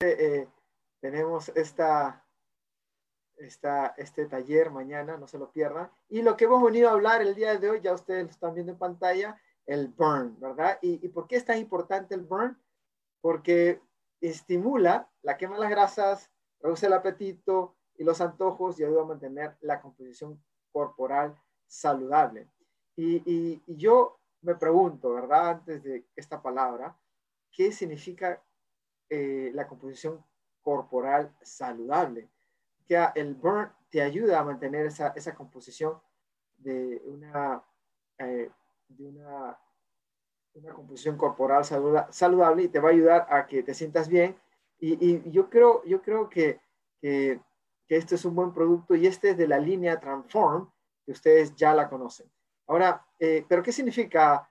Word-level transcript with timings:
eh, 0.00 0.48
tenemos 1.00 1.48
esta, 1.50 2.24
esta, 3.36 3.94
este 3.96 4.26
taller 4.26 4.70
mañana, 4.70 5.16
no 5.16 5.26
se 5.26 5.38
lo 5.38 5.50
pierdan. 5.50 5.90
Y 6.08 6.22
lo 6.22 6.36
que 6.36 6.44
hemos 6.44 6.62
venido 6.62 6.88
a 6.88 6.92
hablar 6.92 7.22
el 7.22 7.34
día 7.34 7.56
de 7.56 7.70
hoy, 7.70 7.80
ya 7.80 7.92
ustedes 7.92 8.24
lo 8.24 8.30
están 8.30 8.54
viendo 8.54 8.72
en 8.72 8.78
pantalla, 8.78 9.40
el 9.66 9.88
burn, 9.88 10.38
¿verdad? 10.40 10.78
¿Y, 10.82 11.04
y 11.04 11.08
por 11.08 11.26
qué 11.26 11.36
es 11.36 11.44
tan 11.44 11.58
importante 11.58 12.14
el 12.14 12.22
burn? 12.22 12.56
Porque 13.20 13.80
estimula 14.20 15.10
la 15.22 15.36
quema 15.36 15.54
de 15.56 15.62
las 15.62 15.70
grasas, 15.70 16.30
reduce 16.60 16.86
el 16.86 16.92
apetito 16.92 17.76
y 17.96 18.04
los 18.04 18.20
antojos 18.20 18.78
y 18.78 18.84
ayuda 18.84 19.02
a 19.02 19.06
mantener 19.06 19.56
la 19.60 19.80
composición 19.80 20.42
corporal 20.72 21.36
saludable. 21.66 22.48
Y, 22.96 23.62
yo 23.76 24.20
me 24.40 24.54
pregunto, 24.56 25.12
¿verdad? 25.12 25.50
Antes 25.50 25.82
de 25.82 26.06
esta 26.16 26.42
palabra, 26.42 26.96
¿qué 27.52 27.70
significa 27.70 28.42
eh, 29.10 29.50
la 29.54 29.66
composición 29.66 30.24
corporal 30.62 31.34
saludable? 31.42 32.28
Que 32.86 33.06
el 33.14 33.34
burn 33.34 33.70
te 33.90 34.02
ayuda 34.02 34.40
a 34.40 34.44
mantener 34.44 34.86
esa, 34.86 35.34
composición 35.34 36.00
de 36.56 37.00
una, 37.06 37.62
eh, 38.18 38.50
de 38.88 39.06
una, 39.06 39.58
una, 40.54 40.72
composición 40.74 41.16
corporal 41.16 41.64
saludable 41.64 42.64
y 42.64 42.68
te 42.68 42.80
va 42.80 42.88
a 42.88 42.92
ayudar 42.92 43.26
a 43.30 43.46
que 43.46 43.62
te 43.62 43.74
sientas 43.74 44.08
bien. 44.08 44.36
Y, 44.78 45.30
yo 45.30 45.48
creo, 45.50 45.82
yo 45.84 46.02
creo 46.02 46.28
que, 46.28 46.60
que, 47.00 47.40
que 47.86 47.96
este 47.96 48.14
es 48.14 48.24
un 48.24 48.34
buen 48.34 48.52
producto 48.52 48.94
y 48.94 49.06
este 49.06 49.30
es 49.30 49.36
de 49.36 49.48
la 49.48 49.58
línea 49.58 49.98
Transform, 49.98 50.70
que 51.04 51.12
ustedes 51.12 51.54
ya 51.56 51.74
la 51.74 51.88
conocen. 51.88 52.30
Ahora, 52.66 53.06
eh, 53.18 53.44
¿pero 53.48 53.62
qué 53.62 53.72
significa, 53.72 54.50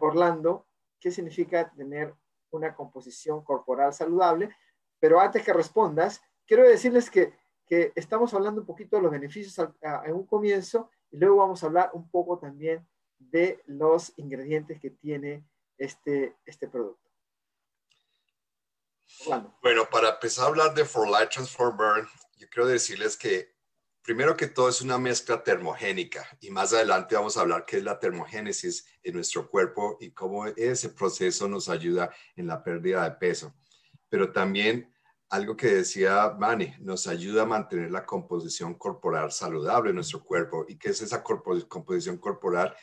Orlando? 0.00 0.66
¿Qué 0.98 1.10
significa 1.10 1.70
tener 1.70 2.14
una 2.50 2.74
composición 2.74 3.42
corporal 3.44 3.92
saludable? 3.92 4.54
Pero 4.98 5.20
antes 5.20 5.42
que 5.44 5.52
respondas, 5.52 6.22
quiero 6.46 6.66
decirles 6.66 7.10
que, 7.10 7.34
que 7.66 7.92
estamos 7.94 8.34
hablando 8.34 8.60
un 8.62 8.66
poquito 8.66 8.96
de 8.96 9.02
los 9.02 9.12
beneficios 9.12 9.56
en 10.04 10.14
un 10.14 10.26
comienzo 10.26 10.90
y 11.10 11.18
luego 11.18 11.36
vamos 11.36 11.62
a 11.62 11.66
hablar 11.66 11.90
un 11.92 12.10
poco 12.10 12.38
también 12.38 12.86
de 13.18 13.62
los 13.66 14.12
ingredientes 14.16 14.80
que 14.80 14.90
tiene 14.90 15.44
este, 15.76 16.36
este 16.44 16.68
producto. 16.68 17.08
Bueno, 19.62 19.88
para 19.90 20.10
empezar 20.10 20.44
a 20.44 20.48
hablar 20.48 20.74
de 20.74 20.84
For 20.84 21.08
Light 21.08 21.30
Transform 21.30 21.76
Burn, 21.76 22.08
yo 22.36 22.48
quiero 22.48 22.68
decirles 22.68 23.16
que 23.16 23.57
primero 24.08 24.38
que 24.38 24.46
todo 24.46 24.70
es 24.70 24.80
una 24.80 24.96
mezcla 24.96 25.44
termogénica 25.44 26.26
y 26.40 26.48
más 26.48 26.72
adelante 26.72 27.14
vamos 27.14 27.36
a 27.36 27.42
hablar 27.42 27.66
qué 27.66 27.76
es 27.76 27.84
la 27.84 27.98
termogénesis 27.98 28.86
en 29.02 29.12
nuestro 29.12 29.50
cuerpo 29.50 29.98
y 30.00 30.12
cómo 30.12 30.46
ese 30.46 30.88
proceso 30.88 31.46
nos 31.46 31.68
ayuda 31.68 32.10
en 32.34 32.46
la 32.46 32.64
pérdida 32.64 33.04
de 33.04 33.16
peso. 33.16 33.54
Pero 34.08 34.32
también 34.32 34.90
algo 35.28 35.54
que 35.58 35.66
decía 35.66 36.34
Manny, 36.38 36.72
nos 36.80 37.06
ayuda 37.06 37.42
a 37.42 37.44
mantener 37.44 37.90
la 37.90 38.06
composición 38.06 38.76
corporal 38.76 39.30
saludable 39.30 39.90
en 39.90 39.96
nuestro 39.96 40.24
cuerpo. 40.24 40.64
¿Y 40.66 40.78
qué 40.78 40.88
es 40.88 41.02
esa 41.02 41.22
composición 41.22 42.16
corporal? 42.16 42.74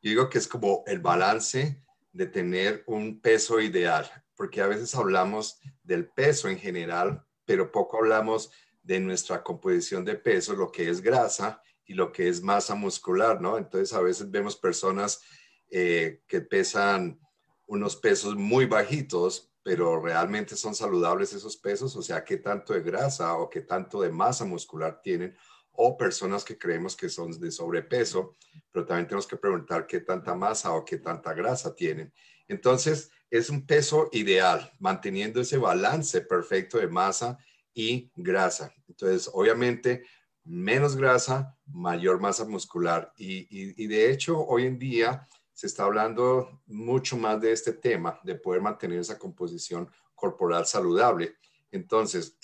Yo 0.00 0.08
digo 0.08 0.30
que 0.30 0.38
es 0.38 0.48
como 0.48 0.82
el 0.86 1.00
balance 1.00 1.84
de 2.10 2.26
tener 2.26 2.84
un 2.86 3.20
peso 3.20 3.60
ideal, 3.60 4.10
porque 4.34 4.62
a 4.62 4.66
veces 4.66 4.94
hablamos 4.94 5.60
del 5.82 6.08
peso 6.08 6.48
en 6.48 6.58
general, 6.58 7.22
pero 7.44 7.70
poco 7.70 7.98
hablamos 7.98 8.50
de 8.90 8.98
nuestra 8.98 9.40
composición 9.40 10.04
de 10.04 10.16
peso, 10.16 10.52
lo 10.56 10.72
que 10.72 10.90
es 10.90 11.00
grasa 11.00 11.62
y 11.84 11.94
lo 11.94 12.10
que 12.10 12.26
es 12.26 12.42
masa 12.42 12.74
muscular, 12.74 13.40
¿no? 13.40 13.56
Entonces 13.56 13.92
a 13.92 14.00
veces 14.00 14.28
vemos 14.28 14.56
personas 14.56 15.22
eh, 15.70 16.22
que 16.26 16.40
pesan 16.40 17.20
unos 17.66 17.94
pesos 17.94 18.34
muy 18.34 18.66
bajitos, 18.66 19.52
pero 19.62 20.02
realmente 20.02 20.56
son 20.56 20.74
saludables 20.74 21.32
esos 21.32 21.56
pesos, 21.56 21.94
o 21.94 22.02
sea, 22.02 22.24
qué 22.24 22.38
tanto 22.38 22.72
de 22.72 22.80
grasa 22.80 23.36
o 23.36 23.48
qué 23.48 23.60
tanto 23.60 24.02
de 24.02 24.10
masa 24.10 24.44
muscular 24.44 25.00
tienen, 25.00 25.36
o 25.70 25.96
personas 25.96 26.42
que 26.42 26.58
creemos 26.58 26.96
que 26.96 27.08
son 27.08 27.30
de 27.38 27.52
sobrepeso, 27.52 28.34
pero 28.72 28.84
también 28.86 29.06
tenemos 29.06 29.28
que 29.28 29.36
preguntar 29.36 29.86
qué 29.86 30.00
tanta 30.00 30.34
masa 30.34 30.72
o 30.72 30.84
qué 30.84 30.98
tanta 30.98 31.32
grasa 31.32 31.76
tienen. 31.76 32.12
Entonces, 32.48 33.12
es 33.30 33.50
un 33.50 33.64
peso 33.64 34.08
ideal, 34.10 34.72
manteniendo 34.80 35.40
ese 35.40 35.58
balance 35.58 36.22
perfecto 36.22 36.78
de 36.78 36.88
masa 36.88 37.38
y 37.80 38.12
grasa. 38.14 38.74
Entonces, 38.88 39.30
obviamente, 39.32 40.04
menos 40.44 40.96
grasa, 40.96 41.56
mayor 41.66 42.20
masa 42.20 42.44
muscular. 42.44 43.12
Y, 43.16 43.86
de 43.86 44.10
hecho, 44.10 44.38
hoy 44.38 44.66
en 44.66 44.78
día 44.78 45.26
se 45.52 45.66
está 45.66 45.84
hablando 45.84 46.60
mucho 46.66 47.16
más 47.16 47.40
de 47.40 47.52
este 47.52 47.72
tema, 47.72 48.20
de 48.22 48.34
poder 48.34 48.60
mantener 48.60 48.98
esa 48.98 49.18
composición 49.18 49.88
corporal 50.14 50.66
saludable. 50.66 51.36
Entonces, 51.70 52.36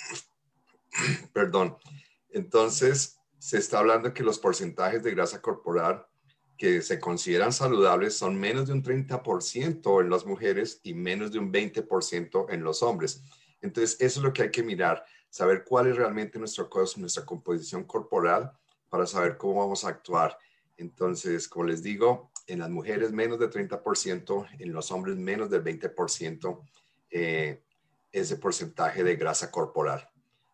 perdón, 1.33 1.77
entonces 2.31 3.19
se 3.39 3.59
está 3.59 3.79
hablando 3.81 4.15
que 4.15 4.23
los 4.23 4.39
porcentajes 4.39 5.03
de 5.03 5.11
grasa 5.13 5.43
corporal 5.43 6.07
que 6.57 6.81
se 6.81 6.99
consideran 6.99 7.53
saludables 7.53 8.17
son 8.17 8.35
menos 8.41 8.67
de 8.67 8.73
un 8.73 8.83
30% 8.83 10.01
en 10.01 10.09
las 10.09 10.25
mujeres 10.25 10.81
y 10.83 10.95
menos 10.95 11.33
de 11.33 11.39
un 11.39 11.53
20% 11.53 12.47
en 12.49 12.65
los 12.65 12.83
hombres. 12.83 13.23
Entonces, 13.61 13.97
eso 14.01 14.21
es 14.21 14.25
lo 14.25 14.33
que 14.33 14.43
hay 14.43 14.51
que 14.51 14.63
mirar 14.63 15.05
saber 15.29 15.65
cuál 15.65 15.89
es 15.89 15.97
realmente 15.97 16.39
nuestro, 16.39 16.69
nuestra 16.97 17.25
composición 17.25 17.85
corporal 17.85 18.53
para 18.89 19.07
saber 19.07 19.37
cómo 19.37 19.61
vamos 19.61 19.85
a 19.85 19.89
actuar. 19.89 20.39
Entonces, 20.77 21.49
como 21.49 21.67
les 21.67 21.83
digo, 21.83 22.31
en 22.47 22.61
las 22.61 22.71
mujeres 22.71 23.13
menos 23.13 23.39
de 23.39 23.51
30%, 23.51 24.47
en 24.59 24.73
los 24.73 24.91
hombres 24.93 25.17
menos 25.17 25.51
del 25.51 25.65
20% 25.65 26.61
eh, 27.11 27.63
ese 28.13 28.37
porcentaje 28.37 29.03
de 29.03 29.17
grasa 29.17 29.51
corporal. 29.51 30.09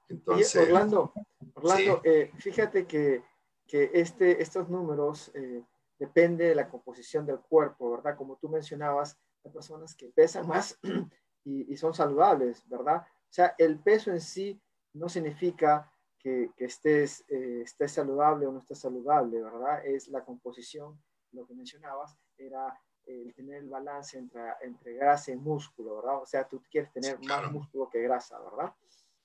Entonces, 0.09 0.57
Orlando, 0.57 1.13
Orlando 1.55 2.01
eh, 2.05 2.31
fíjate 2.39 2.87
que, 2.87 3.23
que, 3.67 3.91
este, 3.95 4.43
estos 4.43 4.69
números 4.69 5.31
eh, 5.35 5.63
depende 5.99 6.47
de 6.49 6.55
la 6.55 6.69
composición 6.69 7.25
del 7.25 7.39
cuerpo, 7.39 7.93
¿verdad? 7.93 8.17
Como 8.17 8.37
tú 8.37 8.49
mencionabas, 8.49 9.19
hay 9.45 9.51
personas 9.51 9.95
que 9.95 10.09
pesan 10.09 10.47
más 10.47 10.79
y, 11.45 11.73
y 11.73 11.77
son 11.77 11.95
saludables, 11.95 12.69
¿verdad? 12.69 13.03
O 13.33 13.35
sea, 13.35 13.55
el 13.57 13.79
peso 13.79 14.11
en 14.11 14.21
sí 14.21 14.61
no 14.93 15.09
significa 15.09 15.91
que, 16.19 16.51
estés, 16.59 17.25
eh, 17.29 17.63
estés 17.65 17.93
saludable 17.93 18.47
o 18.47 18.53
no 18.53 18.59
estés 18.59 18.81
saludable, 18.81 19.43
¿verdad? 19.43 19.87
Es 19.87 20.09
la 20.09 20.23
composición, 20.23 21.03
lo 21.31 21.47
que 21.47 21.55
mencionabas, 21.55 22.15
era 22.37 22.79
el 23.07 23.33
tener 23.33 23.63
el 23.63 23.71
balance 23.71 24.19
entre, 24.19 24.43
entre 24.61 24.93
grasa 24.93 25.33
y 25.33 25.37
músculo, 25.37 25.97
¿verdad? 25.97 26.21
O 26.21 26.27
sea, 26.27 26.47
tú 26.47 26.63
quieres 26.71 26.93
tener 26.93 27.19
más 27.21 27.51
músculo 27.51 27.89
que 27.89 28.03
grasa, 28.03 28.39
¿verdad? 28.39 28.75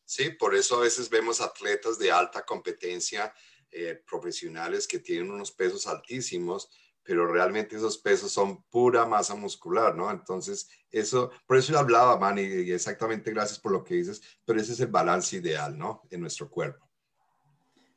Sí, 0.05 0.29
por 0.29 0.55
eso 0.55 0.77
a 0.77 0.83
veces 0.83 1.09
vemos 1.09 1.41
atletas 1.41 1.99
de 1.99 2.09
alta 2.09 2.45
competencia, 2.45 3.33
eh, 3.69 4.01
profesionales 4.09 4.87
que 4.87 4.99
tienen 4.99 5.29
unos 5.29 5.51
pesos 5.51 5.85
altísimos, 5.85 6.69
pero 7.07 7.25
realmente 7.25 7.77
esos 7.77 7.97
pesos 7.97 8.33
son 8.33 8.61
pura 8.63 9.05
masa 9.05 9.33
muscular, 9.33 9.95
¿no? 9.95 10.11
Entonces, 10.11 10.69
eso, 10.91 11.31
por 11.47 11.55
eso 11.55 11.71
yo 11.71 11.79
hablaba, 11.79 12.19
Manny, 12.19 12.41
y 12.41 12.71
exactamente 12.73 13.31
gracias 13.31 13.59
por 13.59 13.71
lo 13.71 13.81
que 13.81 13.95
dices, 13.95 14.21
pero 14.43 14.59
ese 14.59 14.73
es 14.73 14.79
el 14.81 14.87
balance 14.87 15.37
ideal, 15.37 15.77
¿no? 15.77 16.01
En 16.09 16.19
nuestro 16.19 16.49
cuerpo. 16.49 16.85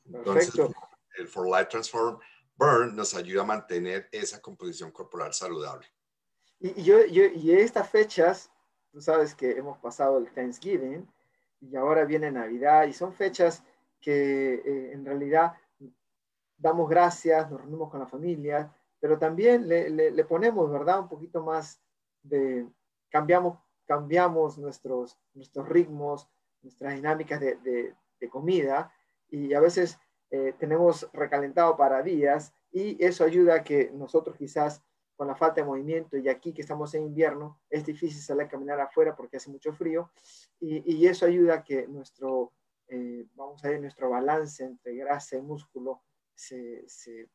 Entonces, 0.05 0.53
el 1.19 1.27
For 1.27 1.45
Life 1.45 1.67
Transform 1.67 2.21
Burn 2.55 2.95
nos 2.95 3.15
ayuda 3.15 3.43
a 3.43 3.47
mantener 3.47 4.09
esa 4.13 4.41
composición 4.41 4.93
corporal 4.93 5.35
saludable. 5.35 5.89
Y, 6.61 6.81
yo, 6.81 7.05
yo, 7.07 7.25
y 7.25 7.53
estas 7.53 7.91
fechas, 7.91 8.49
tú 8.93 9.01
sabes 9.01 9.35
que 9.35 9.51
hemos 9.53 9.77
pasado 9.79 10.19
el 10.19 10.31
Thanksgiving 10.31 11.05
y 11.61 11.75
ahora 11.75 12.05
viene 12.05 12.31
Navidad 12.31 12.87
y 12.87 12.93
son 12.93 13.13
fechas 13.13 13.65
que 14.01 14.55
eh, 14.55 14.93
en 14.93 15.05
realidad 15.05 15.55
damos 16.57 16.89
gracias, 16.89 17.51
nos 17.51 17.61
reunimos 17.61 17.91
con 17.91 17.99
la 17.99 18.07
familia, 18.07 18.73
pero 19.01 19.19
también 19.19 19.67
le, 19.69 20.25
ponemos, 20.25 20.71
¿verdad? 20.71 21.01
Un 21.01 21.09
poquito 21.09 21.43
más 21.43 21.81
de, 22.23 22.69
cambiamos, 23.09 23.59
cambiamos 23.87 24.59
nuestros, 24.59 25.19
nuestros 25.35 25.69
ritmos, 25.69 26.29
nuestras 26.63 26.95
dinámicas 26.95 27.41
de, 27.41 27.95
comida 28.31 28.93
y 29.31 29.55
a 29.55 29.61
veces 29.61 29.99
eh, 30.31 30.55
tenemos 30.59 31.09
recalentado 31.15 31.75
para 31.79 32.03
días 32.03 32.53
y 32.71 33.03
eso 33.03 33.25
ayuda 33.25 33.55
a 33.55 33.65
que 33.65 33.91
nosotros 33.95 34.37
quizás 34.37 34.83
con 35.17 35.27
la 35.27 35.35
falta 35.35 35.63
de 35.63 35.67
movimiento 35.67 36.19
y 36.19 36.29
aquí 36.29 36.53
que 36.53 36.61
estamos 36.61 36.93
en 36.95 37.05
invierno 37.05 37.59
es 37.71 37.87
difícil 37.87 38.21
salir 38.21 38.43
a 38.43 38.49
caminar 38.49 38.79
afuera 38.79 39.17
porque 39.17 39.39
hace 39.39 39.51
mucho 39.51 39.73
frío 39.73 40.11
y, 40.61 41.07
eso 41.07 41.25
ayuda 41.25 41.55
a 41.55 41.65
que 41.65 41.87
nuestro, 41.87 42.53
eh, 42.89 43.25
vamos 43.35 43.65
a 43.65 43.69
ver, 43.69 43.81
nuestro 43.81 44.11
balance 44.11 44.63
entre 44.63 44.95
grasa 44.97 45.37
y 45.37 45.41
músculo 45.41 46.03
se, 46.35 46.87
se 46.87 47.31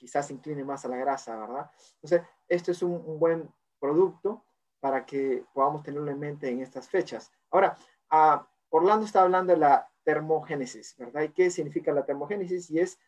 quizás 0.00 0.30
incline 0.30 0.64
más 0.64 0.86
a 0.86 0.88
la 0.88 0.96
grasa, 0.96 1.38
¿verdad? 1.38 1.70
Entonces, 1.96 2.22
esto 2.48 2.72
es 2.72 2.82
un, 2.82 3.18
buen 3.18 3.52
producto 3.78 4.42
para 4.80 5.04
que 5.04 5.44
podamos 5.52 5.82
tenerlo 5.82 6.10
en 6.10 6.18
mente 6.18 6.48
en 6.48 6.62
estas 6.62 6.88
fechas. 6.88 7.30
Ahora, 7.50 7.76
uh, 8.10 8.42
Orlando 8.70 9.04
está 9.04 9.20
hablando 9.20 9.52
de 9.52 9.58
la 9.58 9.90
termogénesis, 10.02 10.96
¿verdad? 10.96 11.22
¿Y 11.22 11.28
qué 11.28 11.50
significa 11.50 11.92
la 11.92 12.06
termogénesis? 12.06 12.70
Y 12.70 12.80
es, 12.80 12.98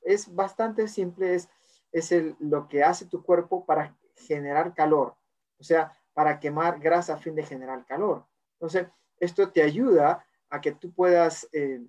es 0.00 0.34
bastante 0.34 0.88
simple, 0.88 1.34
es, 1.34 1.50
es 1.92 2.12
el, 2.12 2.34
lo 2.38 2.66
que 2.66 2.82
hace 2.82 3.04
tu 3.04 3.22
cuerpo 3.22 3.66
para 3.66 3.94
generar 4.16 4.72
calor, 4.72 5.14
o 5.58 5.62
sea, 5.62 5.92
para 6.14 6.40
quemar 6.40 6.80
grasa 6.80 7.14
a 7.14 7.18
fin 7.18 7.34
de 7.34 7.42
generar 7.42 7.84
calor. 7.84 8.26
Entonces, 8.54 8.86
esto 9.18 9.50
te 9.50 9.62
ayuda 9.62 10.26
a 10.48 10.62
que 10.62 10.72
tú 10.72 10.94
puedas 10.94 11.46
eh, 11.52 11.86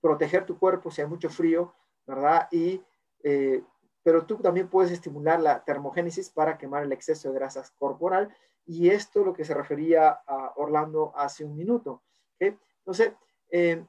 proteger 0.00 0.46
tu 0.46 0.58
cuerpo 0.58 0.90
si 0.90 1.02
hay 1.02 1.08
mucho 1.08 1.28
frío, 1.28 1.74
¿verdad? 2.06 2.48
Y, 2.50 2.82
eh, 3.24 3.64
pero 4.04 4.26
tú 4.26 4.36
también 4.36 4.68
puedes 4.68 4.92
estimular 4.92 5.40
la 5.40 5.64
termogénesis 5.64 6.30
para 6.30 6.56
quemar 6.58 6.84
el 6.84 6.92
exceso 6.92 7.28
de 7.28 7.34
grasas 7.34 7.72
corporal. 7.72 8.32
Y 8.66 8.90
esto 8.90 9.20
es 9.20 9.26
lo 9.26 9.34
que 9.34 9.44
se 9.44 9.54
refería 9.54 10.10
a 10.26 10.52
Orlando 10.56 11.12
hace 11.16 11.44
un 11.44 11.56
minuto. 11.56 12.02
¿okay? 12.36 12.56
Entonces, 12.78 13.14
eh, 13.50 13.84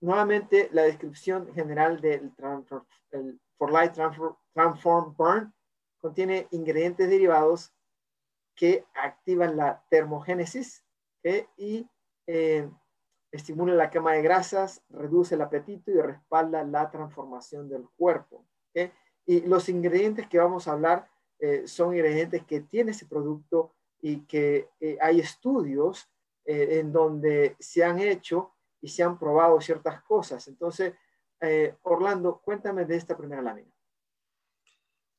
nuevamente 0.00 0.68
la 0.72 0.82
descripción 0.82 1.52
general 1.54 2.00
del 2.00 2.32
For 3.56 3.70
Light 3.70 3.92
Transform 3.94 5.14
Burn 5.16 5.54
contiene 6.00 6.48
ingredientes 6.50 7.08
derivados 7.08 7.72
que 8.56 8.84
activan 8.94 9.56
la 9.56 9.84
termogénesis 9.88 10.84
y 11.56 11.88
eh, 12.26 12.68
la 13.32 13.90
quema 13.90 14.12
de 14.12 14.22
grasas, 14.22 14.82
reduce 14.88 15.34
el 15.34 15.42
apetito 15.42 15.90
y 15.90 16.00
respalda 16.00 16.64
la 16.64 16.90
transformación 16.90 17.68
del 17.68 17.88
cuerpo. 17.96 18.44
Y 19.26 19.42
los 19.42 19.68
ingredientes 19.68 20.28
que 20.28 20.38
vamos 20.38 20.66
a 20.66 20.72
hablar 20.72 21.08
eh, 21.38 21.62
son 21.66 21.94
ingredientes 21.94 22.44
que 22.44 22.60
tiene 22.60 22.90
ese 22.90 23.06
producto 23.06 23.74
y 24.02 24.20
que 24.26 24.70
eh, 24.80 24.98
hay 25.00 25.20
estudios 25.20 26.08
en 26.46 26.90
donde 26.90 27.54
se 27.60 27.84
han 27.84 28.00
hecho 28.00 28.54
y 28.80 28.88
se 28.88 29.04
han 29.04 29.16
probado 29.20 29.60
ciertas 29.60 30.02
cosas. 30.02 30.48
Entonces, 30.48 30.94
Orlando, 31.82 32.40
cuéntame 32.44 32.86
de 32.86 32.96
esta 32.96 33.16
primera 33.16 33.40
lámina. 33.40 33.70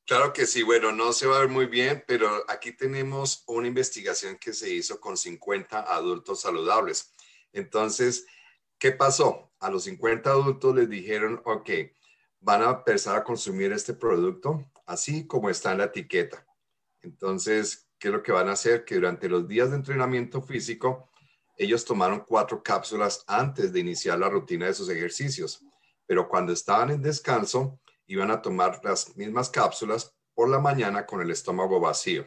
Claro 0.04 0.32
que 0.32 0.46
sí, 0.46 0.62
bueno, 0.62 0.92
no 0.92 1.12
se 1.12 1.26
va 1.26 1.36
a 1.36 1.40
ver 1.40 1.48
muy 1.48 1.66
bien, 1.66 2.04
pero 2.06 2.44
aquí 2.48 2.72
tenemos 2.72 3.44
una 3.46 3.68
investigación 3.68 4.36
que 4.36 4.52
se 4.52 4.68
hizo 4.68 5.00
con 5.00 5.16
50 5.16 5.80
adultos 5.94 6.40
saludables. 6.40 7.14
Entonces, 7.52 8.26
¿qué 8.78 8.90
pasó? 8.90 9.52
A 9.60 9.70
los 9.70 9.84
50 9.84 10.28
adultos 10.28 10.74
les 10.74 10.88
dijeron, 10.88 11.40
ok, 11.44 11.70
van 12.42 12.62
a 12.62 12.70
empezar 12.70 13.16
a 13.16 13.24
consumir 13.24 13.72
este 13.72 13.94
producto 13.94 14.70
así 14.86 15.26
como 15.26 15.48
está 15.48 15.72
en 15.72 15.78
la 15.78 15.84
etiqueta. 15.84 16.44
Entonces, 17.00 17.88
¿qué 17.98 18.08
es 18.08 18.14
lo 18.14 18.22
que 18.22 18.32
van 18.32 18.48
a 18.48 18.52
hacer? 18.52 18.84
Que 18.84 18.96
durante 18.96 19.28
los 19.28 19.48
días 19.48 19.70
de 19.70 19.76
entrenamiento 19.76 20.42
físico, 20.42 21.10
ellos 21.56 21.84
tomaron 21.84 22.24
cuatro 22.26 22.62
cápsulas 22.62 23.24
antes 23.26 23.72
de 23.72 23.80
iniciar 23.80 24.18
la 24.18 24.28
rutina 24.28 24.66
de 24.66 24.74
sus 24.74 24.88
ejercicios, 24.88 25.64
pero 26.06 26.28
cuando 26.28 26.52
estaban 26.52 26.90
en 26.90 27.02
descanso, 27.02 27.80
iban 28.06 28.30
a 28.30 28.42
tomar 28.42 28.80
las 28.82 29.16
mismas 29.16 29.48
cápsulas 29.48 30.12
por 30.34 30.48
la 30.48 30.58
mañana 30.58 31.06
con 31.06 31.20
el 31.20 31.30
estómago 31.30 31.78
vacío. 31.78 32.26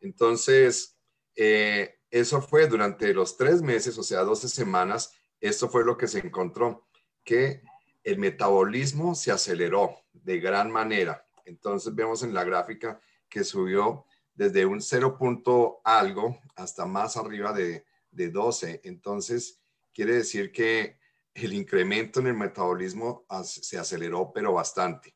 Entonces, 0.00 0.98
eh, 1.36 2.00
eso 2.10 2.40
fue 2.42 2.66
durante 2.66 3.14
los 3.14 3.36
tres 3.36 3.62
meses, 3.62 3.96
o 3.98 4.02
sea, 4.02 4.20
12 4.20 4.48
semanas, 4.48 5.12
esto 5.40 5.68
fue 5.68 5.84
lo 5.84 5.96
que 5.96 6.08
se 6.08 6.18
encontró, 6.18 6.88
que 7.22 7.62
el 8.08 8.18
metabolismo 8.18 9.14
se 9.14 9.30
aceleró 9.30 10.02
de 10.12 10.40
gran 10.40 10.70
manera. 10.70 11.26
Entonces 11.44 11.94
vemos 11.94 12.22
en 12.22 12.32
la 12.32 12.44
gráfica 12.44 13.00
que 13.28 13.44
subió 13.44 14.06
desde 14.34 14.64
un 14.64 14.80
0 14.80 15.18
punto 15.18 15.80
algo 15.84 16.38
hasta 16.54 16.86
más 16.86 17.16
arriba 17.16 17.52
de, 17.52 17.84
de 18.10 18.30
12. 18.30 18.80
Entonces, 18.84 19.60
quiere 19.92 20.14
decir 20.14 20.52
que 20.52 20.98
el 21.34 21.52
incremento 21.52 22.20
en 22.20 22.28
el 22.28 22.34
metabolismo 22.34 23.26
se 23.44 23.78
aceleró, 23.78 24.32
pero 24.32 24.52
bastante. 24.54 25.14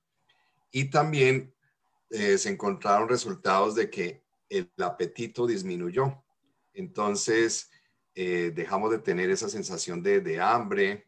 Y 0.71 0.91
también 0.91 1.55
eh, 2.11 2.37
se 2.37 2.51
encontraron 2.51 3.09
resultados 3.09 3.75
de 3.75 3.89
que 3.89 4.23
el 4.49 4.71
apetito 4.79 5.47
disminuyó. 5.47 6.23
Entonces, 6.75 7.71
eh, 8.15 8.53
dejamos 8.55 8.91
de 8.91 8.99
tener 8.99 9.31
esa 9.31 9.49
sensación 9.49 10.03
de, 10.03 10.41
hambre, 10.41 11.07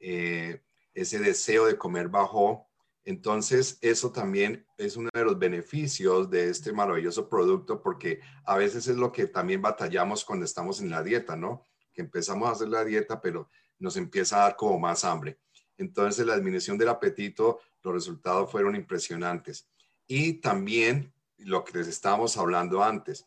eh, 0.00 0.60
ese 1.00 1.18
deseo 1.18 1.66
de 1.66 1.78
comer 1.78 2.08
bajó. 2.08 2.68
Entonces, 3.04 3.78
eso 3.80 4.12
también 4.12 4.66
es 4.76 4.96
uno 4.96 5.08
de 5.12 5.24
los 5.24 5.38
beneficios 5.38 6.28
de 6.30 6.50
este 6.50 6.72
maravilloso 6.72 7.28
producto, 7.28 7.82
porque 7.82 8.20
a 8.44 8.56
veces 8.56 8.86
es 8.86 8.96
lo 8.96 9.10
que 9.10 9.26
también 9.26 9.62
batallamos 9.62 10.24
cuando 10.24 10.44
estamos 10.44 10.80
en 10.80 10.90
la 10.90 11.02
dieta, 11.02 11.36
¿no? 11.36 11.64
Que 11.92 12.02
empezamos 12.02 12.48
a 12.48 12.52
hacer 12.52 12.68
la 12.68 12.84
dieta, 12.84 13.20
pero 13.20 13.48
nos 13.78 13.96
empieza 13.96 14.36
a 14.36 14.40
dar 14.40 14.56
como 14.56 14.78
más 14.78 15.04
hambre. 15.04 15.38
Entonces, 15.78 16.26
la 16.26 16.34
disminución 16.34 16.76
del 16.76 16.90
apetito, 16.90 17.60
los 17.82 17.94
resultados 17.94 18.50
fueron 18.50 18.76
impresionantes. 18.76 19.66
Y 20.06 20.34
también 20.34 21.14
lo 21.38 21.64
que 21.64 21.78
les 21.78 21.88
estábamos 21.88 22.36
hablando 22.36 22.84
antes, 22.84 23.26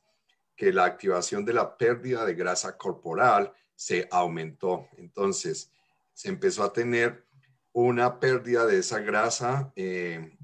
que 0.56 0.72
la 0.72 0.86
activación 0.86 1.44
de 1.44 1.54
la 1.54 1.76
pérdida 1.76 2.24
de 2.26 2.36
grasa 2.36 2.78
corporal 2.78 3.52
se 3.74 4.08
aumentó. 4.12 4.88
Entonces, 4.98 5.72
se 6.14 6.30
empezó 6.30 6.64
a 6.64 6.72
tener 6.72 7.26
una 7.74 8.20
pérdida 8.20 8.66
de 8.66 8.78
esa 8.78 9.00
grasa, 9.00 9.74
eh, 9.76 10.38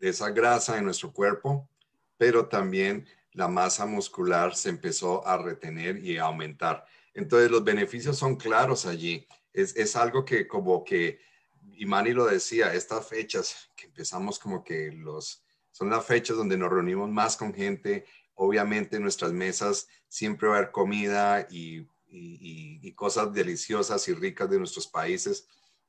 de 0.00 0.08
esa 0.08 0.30
grasa 0.30 0.78
en 0.78 0.84
nuestro 0.84 1.12
cuerpo, 1.12 1.68
pero 2.16 2.48
también 2.48 3.06
la 3.32 3.48
masa 3.48 3.86
muscular 3.86 4.56
se 4.56 4.70
empezó 4.70 5.26
a 5.26 5.36
retener 5.36 5.98
y 6.04 6.16
a 6.16 6.24
aumentar. 6.24 6.84
Entonces 7.14 7.50
los 7.50 7.62
beneficios 7.62 8.16
son 8.16 8.36
claros 8.36 8.86
allí. 8.86 9.26
Es, 9.52 9.96
algo 9.96 10.24
que 10.24 10.46
como 10.46 10.84
que, 10.84 11.20
y 11.74 11.84
Manny 11.84 12.12
lo 12.12 12.26
decía, 12.26 12.72
estas 12.72 13.06
fechas 13.06 13.70
que 13.76 13.86
empezamos 13.86 14.38
como 14.38 14.64
que 14.64 14.92
los, 14.92 15.44
son 15.70 15.90
las 15.90 16.04
fechas 16.04 16.36
donde 16.36 16.56
nos 16.56 16.70
reunimos 16.70 17.10
más 17.10 17.36
con 17.36 17.52
gente. 17.52 18.06
Obviamente 18.34 18.96
en 18.96 19.02
nuestras 19.02 19.32
mesas 19.32 19.88
siempre 20.08 20.48
va 20.48 20.54
a 20.54 20.58
haber 20.58 20.70
comida 20.70 21.46
y, 21.50 21.86
y 22.08 22.92
cosas 22.92 23.32
deliciosas 23.32 24.06
y 24.08 24.14
ricas 24.14 24.48
de 24.48 24.58
nuestros 24.58 24.86
países. 24.86 25.48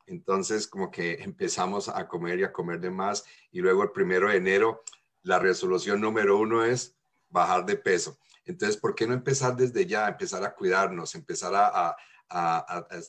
Entonces, 0.10 0.68
como 0.68 0.90
que 0.90 1.22
empezamos 1.22 1.88
a 1.88 2.08
comer 2.08 2.40
y 2.40 2.44
a 2.44 2.52
comer 2.52 2.80
de 2.80 2.90
más. 2.90 3.26
Y 3.52 3.62
luego 3.62 3.84
el 3.84 3.92
primero 3.92 4.30
de 4.30 4.38
enero, 4.38 4.84
la 5.22 5.38
resolución 5.38 6.02
número 6.02 6.38
uno 6.38 6.64
es 6.64 6.96
bajar 7.30 7.66
de 7.66 7.76
peso. 7.76 8.18
Entonces, 8.46 8.78
¿por 8.78 8.96
qué 8.96 9.06
no 9.06 9.14
empezar 9.14 9.56
desde 9.56 9.86
ya, 9.86 10.08
empezar 10.08 10.44
a 10.44 10.56
cuidarnos, 10.56 11.14
empezar 11.14 11.54
a, 11.56 11.96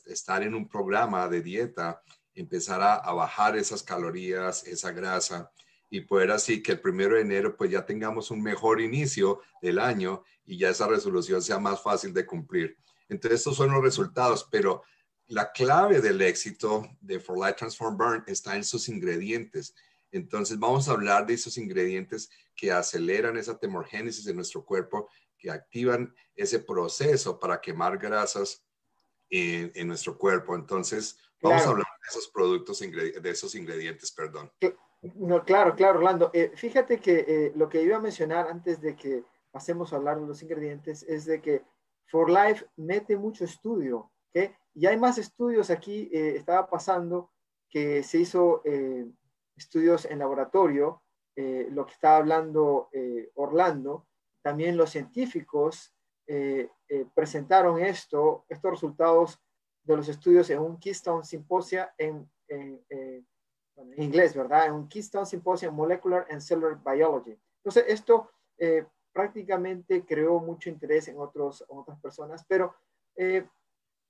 estar 0.05 0.43
en 0.43 0.53
un 0.53 0.67
programa 0.67 1.27
de 1.27 1.41
dieta, 1.41 2.01
empezar 2.35 2.81
a, 2.81 3.11
bajar 3.13 3.57
esas 3.57 3.81
calorías, 3.81 4.65
esa 4.67 4.91
grasa 4.91 5.51
y 5.89 6.01
poder 6.01 6.31
así 6.31 6.63
que 6.63 6.73
el 6.73 6.79
primero 6.79 7.15
de 7.15 7.21
enero 7.21 7.57
pues 7.57 7.69
ya 7.69 7.85
tengamos 7.85 8.31
un 8.31 8.41
mejor 8.41 8.79
inicio 8.79 9.41
del 9.61 9.77
año 9.77 10.23
y 10.45 10.57
ya 10.57 10.69
esa 10.69 10.87
resolución 10.87 11.41
sea 11.41 11.59
más 11.59 11.81
fácil 11.81 12.13
de 12.13 12.25
cumplir. 12.25 12.77
Entonces, 13.09 13.39
estos 13.39 13.57
son 13.57 13.71
los 13.71 13.83
resultados, 13.83 14.47
pero 14.49 14.83
la 15.31 15.49
clave 15.53 16.01
del 16.01 16.21
éxito 16.21 16.85
de 16.99 17.17
For 17.17 17.37
Life 17.37 17.53
Transform 17.53 17.97
Burn 17.97 18.23
está 18.27 18.57
en 18.57 18.65
sus 18.65 18.89
ingredientes. 18.89 19.73
Entonces, 20.11 20.59
vamos 20.59 20.89
a 20.89 20.91
hablar 20.91 21.25
de 21.25 21.35
esos 21.35 21.57
ingredientes 21.57 22.29
que 22.53 22.69
aceleran 22.69 23.37
esa 23.37 23.57
temorgénesis 23.57 24.27
en 24.27 24.35
nuestro 24.35 24.65
cuerpo 24.65 25.09
que 25.37 25.49
activan 25.49 26.13
ese 26.35 26.59
proceso 26.59 27.39
para 27.39 27.61
quemar 27.61 27.97
grasas 27.97 28.61
en, 29.29 29.87
nuestro 29.87 30.17
cuerpo. 30.17 30.53
Entonces, 30.53 31.17
vamos 31.41 31.61
a 31.61 31.69
hablar 31.69 31.87
de 31.87 32.09
esos 32.09 32.27
productos, 32.27 32.79
de 32.79 33.29
esos 33.29 33.55
ingredientes, 33.55 34.11
perdón. 34.11 34.51
No, 35.15 35.45
claro, 35.45 35.75
claro, 35.77 35.99
Orlando. 35.99 36.29
Eh, 36.33 36.51
fíjate 36.55 36.99
que 36.99 37.25
eh, 37.25 37.53
lo 37.55 37.69
que 37.69 37.81
iba 37.81 37.95
a 37.95 38.01
mencionar 38.01 38.49
antes 38.49 38.81
de 38.81 38.97
que 38.97 39.23
pasemos 39.49 39.93
a 39.93 39.95
hablar 39.95 40.19
de 40.19 40.27
los 40.27 40.43
ingredientes 40.43 41.03
es 41.03 41.23
de 41.23 41.41
que 41.41 41.63
For 42.07 42.29
Life 42.29 42.65
mete 42.75 43.15
mucho 43.15 43.45
estudio, 43.45 44.11
¿okay? 44.29 44.53
Y 44.73 44.85
hay 44.85 44.97
más 44.97 45.17
estudios 45.17 45.69
aquí, 45.69 46.09
eh, 46.13 46.35
estaba 46.35 46.69
pasando 46.69 47.31
que 47.69 48.03
se 48.03 48.19
hizo 48.19 48.63
estudios 49.55 50.03
en 50.03 50.19
laboratorio, 50.19 51.01
lo 51.37 51.85
que 51.85 51.93
estaba 51.93 52.17
hablando 52.17 52.89
Orlando, 53.35 54.07
también 54.41 54.75
los 54.75 54.89
científicos 54.89 55.93
eh, 56.27 56.69
eh, 56.87 57.05
presentaron 57.13 57.79
esto, 57.81 58.45
estos 58.47 58.71
resultados 58.71 59.41
de 59.83 59.97
los 59.97 60.07
estudios 60.07 60.49
en 60.49 60.59
un 60.59 60.79
Keystone 60.79 61.25
Symposia 61.25 61.93
en, 61.97 62.29
eh, 62.47 63.23
inglés, 63.97 64.35
¿verdad? 64.35 64.67
En 64.67 64.73
un 64.73 64.87
Keystone 64.87 65.25
Symposia 65.25 65.67
en 65.67 65.75
Molecular 65.75 66.25
and 66.29 66.39
Cellular 66.39 66.79
Biology. 66.83 67.37
Entonces, 67.57 67.85
esto 67.87 68.29
prácticamente 69.11 70.05
creó 70.05 70.39
mucho 70.39 70.69
interés 70.69 71.07
en, 71.07 71.17
otros, 71.17 71.65
en 71.67 71.79
otras 71.79 71.99
personas, 71.99 72.45
pero 72.47 72.75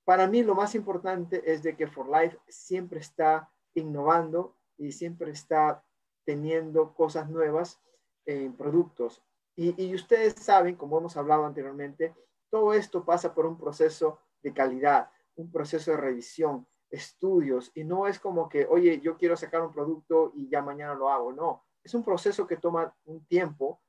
para 0.04 0.26
mí 0.26 0.42
lo 0.42 0.54
más 0.54 0.74
importante 0.74 1.42
es 1.52 1.62
de 1.62 1.76
que 1.76 1.86
For 1.86 2.08
Life 2.08 2.38
siempre 2.48 3.00
está 3.00 3.50
innovando 3.74 4.56
y 4.76 4.92
siempre 4.92 5.30
está 5.30 5.84
teniendo 6.24 6.94
cosas 6.94 7.28
nuevas 7.30 7.80
en 8.26 8.54
productos. 8.54 9.22
Y, 9.54 9.94
ustedes 9.94 10.34
saben, 10.34 10.76
como 10.76 10.98
hemos 10.98 11.16
hablado 11.16 11.44
anteriormente, 11.44 12.14
todo 12.50 12.72
esto 12.72 13.04
pasa 13.04 13.34
por 13.34 13.44
un 13.44 13.58
proceso 13.58 14.18
de 14.42 14.52
calidad, 14.52 15.10
un 15.36 15.50
proceso 15.52 15.90
de 15.90 15.98
revisión, 15.98 16.66
estudios, 16.90 17.70
y 17.74 17.84
no 17.84 18.06
es 18.06 18.18
como 18.18 18.48
que, 18.48 18.66
oye, 18.66 19.00
yo 19.00 19.16
quiero 19.16 19.36
sacar 19.36 19.62
un 19.62 19.72
producto 19.72 20.32
y 20.34 20.48
ya 20.48 20.62
mañana 20.62 20.94
lo 20.94 21.10
hago, 21.10 21.32
no, 21.32 21.64
es 21.84 21.94
un 21.94 22.02
proceso 22.02 22.46
que 22.46 22.56
toma 22.56 22.94
un 23.04 23.24
tiempo 23.26 23.80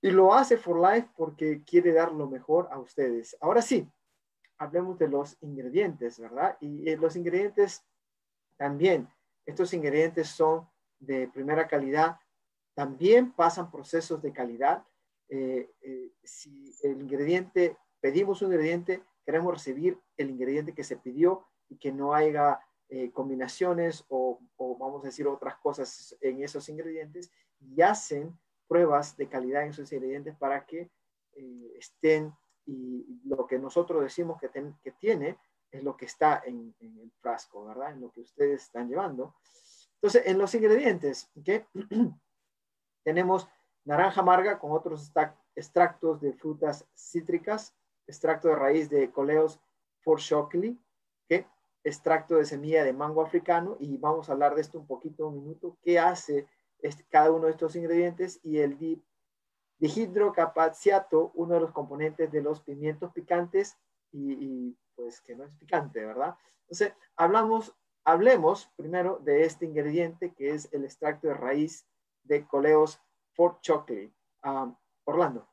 y 0.00 0.10
lo 0.10 0.32
hace 0.32 0.56
For 0.56 0.78
Life 0.80 1.10
porque 1.16 1.62
quiere 1.64 1.92
dar 1.92 2.12
lo 2.12 2.28
mejor 2.28 2.68
a 2.70 2.78
ustedes. 2.78 3.36
Ahora 3.40 3.62
sí, 3.62 3.90
hablemos 4.58 4.98
de 4.98 5.08
los 5.08 5.36
ingredientes, 5.40 6.18
¿verdad? 6.18 6.56
Y 6.60 6.94
los 6.96 7.16
ingredientes 7.16 7.84
también, 8.56 9.08
estos 9.46 9.72
ingredientes 9.72 10.28
son 10.28 10.68
de 10.98 11.28
primera 11.28 11.66
calidad, 11.68 12.18
también 12.74 13.32
pasan 13.32 13.70
procesos 13.70 14.20
de 14.20 14.32
calidad. 14.32 14.84
Eh, 15.28 15.70
eh, 15.80 16.12
si 16.22 16.74
el 16.82 17.00
ingrediente, 17.00 17.76
pedimos 18.00 18.42
un 18.42 18.52
ingrediente, 18.52 19.02
queremos 19.24 19.52
recibir 19.52 19.98
el 20.16 20.30
ingrediente 20.30 20.74
que 20.74 20.84
se 20.84 20.96
pidió 20.96 21.46
y 21.68 21.76
que 21.76 21.92
no 21.92 22.14
haya 22.14 22.60
eh, 22.88 23.10
combinaciones 23.12 24.04
o, 24.08 24.40
vamos 24.78 25.02
a 25.02 25.08
decir 25.08 25.26
otras 25.26 25.56
cosas 25.58 26.16
en 26.20 26.42
esos 26.42 26.68
ingredientes 26.68 27.30
y 27.60 27.82
hacen 27.82 28.36
pruebas 28.66 29.16
de 29.16 29.28
calidad 29.28 29.62
en 29.62 29.70
esos 29.70 29.92
ingredientes 29.92 30.36
para 30.36 30.64
que 30.64 30.90
estén 31.78 32.32
y 32.68 33.20
lo 33.24 33.46
que 33.46 33.58
nosotros 33.58 34.02
decimos 34.02 34.38
que, 34.38 34.50
que 34.82 34.92
tiene 34.92 35.38
es 35.70 35.82
lo 35.82 35.96
que 35.96 36.04
está 36.04 36.42
en, 36.44 36.74
el 36.80 37.10
frasco, 37.20 37.64
¿verdad? 37.64 37.92
En 37.92 38.00
lo 38.00 38.10
que 38.10 38.20
ustedes 38.20 38.64
están 38.64 38.88
llevando. 38.88 39.34
Entonces, 39.94 40.22
en 40.26 40.38
los 40.38 40.54
ingredientes, 40.54 41.30
¿qué? 41.44 41.66
tenemos 43.04 43.48
naranja 43.84 44.20
amarga 44.20 44.58
con 44.58 44.72
otros 44.72 45.10
extractos 45.54 46.20
de 46.20 46.34
frutas 46.34 46.86
cítricas, 46.94 47.74
extracto 48.06 48.48
de 48.48 48.56
raíz 48.56 48.90
de 48.90 49.10
coleos 49.10 49.58
forshockley, 50.00 50.78
¿qué? 51.26 51.46
extracto 51.84 52.36
de 52.36 52.44
semilla 52.44 52.84
de 52.84 52.92
mango 52.92 53.22
africano, 53.22 53.76
y 53.80 53.96
vamos 53.96 54.28
a 54.28 54.32
hablar 54.32 54.54
de 54.54 54.60
esto 54.60 54.78
un 54.78 54.86
poquito, 54.86 55.28
un 55.28 55.42
minuto, 55.42 55.78
qué 55.82 55.98
hace 55.98 56.46
este, 56.80 57.04
cada 57.08 57.30
uno 57.32 57.46
de 57.46 57.52
estos 57.52 57.76
ingredientes, 57.76 58.40
y 58.42 58.58
el 58.58 58.76
dihidrocapaciato, 59.78 61.30
uno 61.34 61.54
de 61.54 61.60
los 61.60 61.72
componentes 61.72 62.30
de 62.30 62.42
los 62.42 62.60
pimientos 62.60 63.12
picantes 63.12 63.76
y, 64.12 64.76
pues 64.94 65.20
que 65.20 65.36
no 65.36 65.44
es 65.44 65.54
picante, 65.54 66.04
¿verdad? 66.04 66.34
Entonces, 66.62 66.92
hablamos, 67.16 67.74
hablemos 68.04 68.70
primero 68.76 69.20
de 69.24 69.44
este 69.44 69.66
ingrediente 69.66 70.34
que 70.34 70.50
es 70.50 70.68
el 70.72 70.84
extracto 70.84 71.28
de 71.28 71.34
raíz 71.34 71.86
de 72.24 72.46
coleos 72.46 73.00
Fort 73.34 73.60
Chocolate. 73.62 74.12
Um, 74.44 74.76
Orlando. 75.08 75.48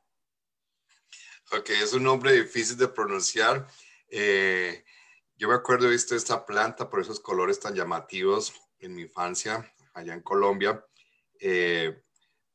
Ok, 1.58 1.70
es 1.70 1.94
un 1.94 2.03
nombre 2.03 2.34
difícil 2.34 2.77
de 2.77 2.89
pronunciar. 2.89 3.67
Eh, 4.10 4.84
yo 5.38 5.48
me 5.48 5.55
acuerdo, 5.55 5.88
he 5.88 5.91
visto 5.91 6.13
esta 6.13 6.46
planta 6.46 6.89
por 6.89 7.00
esos 7.00 7.22
colores 7.22 7.60
tan 7.60 7.74
llamativos 7.74 8.53
en 8.79 8.94
mi 8.94 9.03
infancia, 9.03 9.74
allá 9.94 10.13
en 10.13 10.22
Colombia. 10.22 10.86
Eh, 11.39 12.03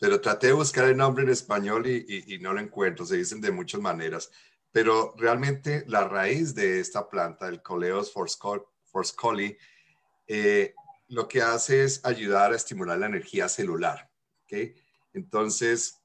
pero 0.01 0.19
traté 0.19 0.47
de 0.49 0.55
buscar 0.55 0.87
el 0.87 0.97
nombre 0.97 1.23
en 1.25 1.29
español 1.29 1.87
y, 1.87 2.39
no 2.41 2.55
lo 2.55 2.61
encuentro, 2.61 3.05
se 3.05 3.19
dicen 3.19 3.43
de 3.43 3.51
muchas 3.51 3.83
maneras, 3.83 4.33
pero 4.73 5.15
realmente 5.19 5.85
la 5.87 6.09
raíz 6.09 6.55
de 6.55 6.81
esta 6.81 7.07
planta, 7.07 7.47
el 7.49 7.61
Coleos 7.61 8.11
forscoli, 8.11 9.59
eh, 10.27 10.75
lo 11.09 11.29
que 11.29 11.43
hace 11.43 11.85
es 11.85 12.03
ayudar 12.03 12.53
a 12.53 12.57
estimular 12.57 12.99
la 12.99 13.07
energía 13.07 13.47
celular. 13.47 14.11
¿okay? 14.45 14.75
Entonces, 15.13 16.01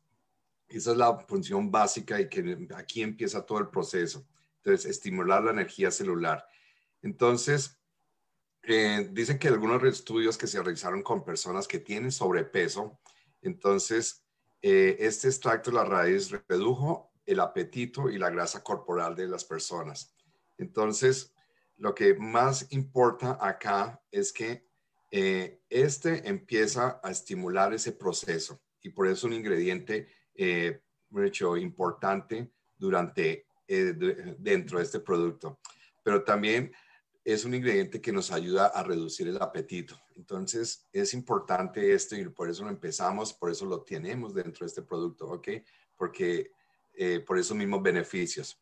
esa 0.67 0.91
es 0.91 0.97
la 0.97 1.17
función 1.19 1.71
básica 1.71 2.19
y 2.19 2.27
que 2.27 2.67
aquí 2.75 3.01
empieza 3.01 3.45
todo 3.45 3.59
el 3.59 3.69
proceso. 3.69 4.27
Entonces, 4.57 4.91
estimular 4.91 5.41
la 5.41 5.51
energía 5.51 5.89
celular. 5.89 6.45
Entonces, 7.01 7.79
eh, 8.63 9.07
dicen 9.13 9.39
que 9.39 9.47
algunos 9.47 9.81
estudios 9.83 10.37
que 10.37 10.47
se 10.47 10.61
realizaron 10.61 11.01
con 11.01 11.23
personas 11.23 11.65
que 11.65 11.79
tienen 11.79 12.11
sobrepeso, 12.11 12.99
entonces, 13.47 14.23
eh, 14.61 14.97
este 14.99 15.27
extracto 15.27 15.71
de 15.71 15.77
la 15.77 15.85
raíz 15.85 16.31
redujo 16.47 17.11
el 17.25 17.39
apetito 17.39 18.09
y 18.09 18.17
la 18.17 18.29
grasa 18.29 18.63
corporal 18.63 19.15
de 19.15 19.27
las 19.27 19.45
personas. 19.45 20.13
Entonces, 20.57 21.33
lo 21.77 21.93
que 21.93 22.15
más 22.15 22.71
importa 22.71 23.37
acá 23.41 24.01
es 24.11 24.31
que 24.31 24.65
eh, 25.11 25.61
este 25.69 26.27
empieza 26.27 26.99
a 27.03 27.11
estimular 27.11 27.73
ese 27.73 27.91
proceso 27.91 28.61
y 28.81 28.89
por 28.89 29.07
eso 29.07 29.13
es 29.13 29.23
un 29.23 29.33
ingrediente 29.33 30.07
eh, 30.35 30.81
importante 31.59 32.51
durante, 32.77 33.47
eh, 33.67 33.93
dentro 34.37 34.77
de 34.77 34.83
este 34.83 34.99
producto. 34.99 35.59
Pero 36.03 36.23
también 36.23 36.71
es 37.25 37.43
un 37.43 37.55
ingrediente 37.55 37.99
que 37.99 38.11
nos 38.11 38.31
ayuda 38.31 38.67
a 38.67 38.83
reducir 38.83 39.27
el 39.27 39.41
apetito. 39.41 39.99
Entonces, 40.15 40.85
es 40.93 41.15
importante 41.15 41.91
esto 41.91 42.15
y 42.15 42.29
por 42.29 42.51
eso 42.51 42.63
lo 42.63 42.69
empezamos, 42.69 43.33
por 43.33 43.49
eso 43.49 43.65
lo 43.65 43.81
tenemos 43.81 44.35
dentro 44.35 44.63
de 44.63 44.67
este 44.67 44.83
producto, 44.83 45.25
¿ok? 45.25 45.47
Porque 45.97 46.51
eh, 46.93 47.21
por 47.21 47.39
esos 47.39 47.57
mismos 47.57 47.81
beneficios. 47.81 48.61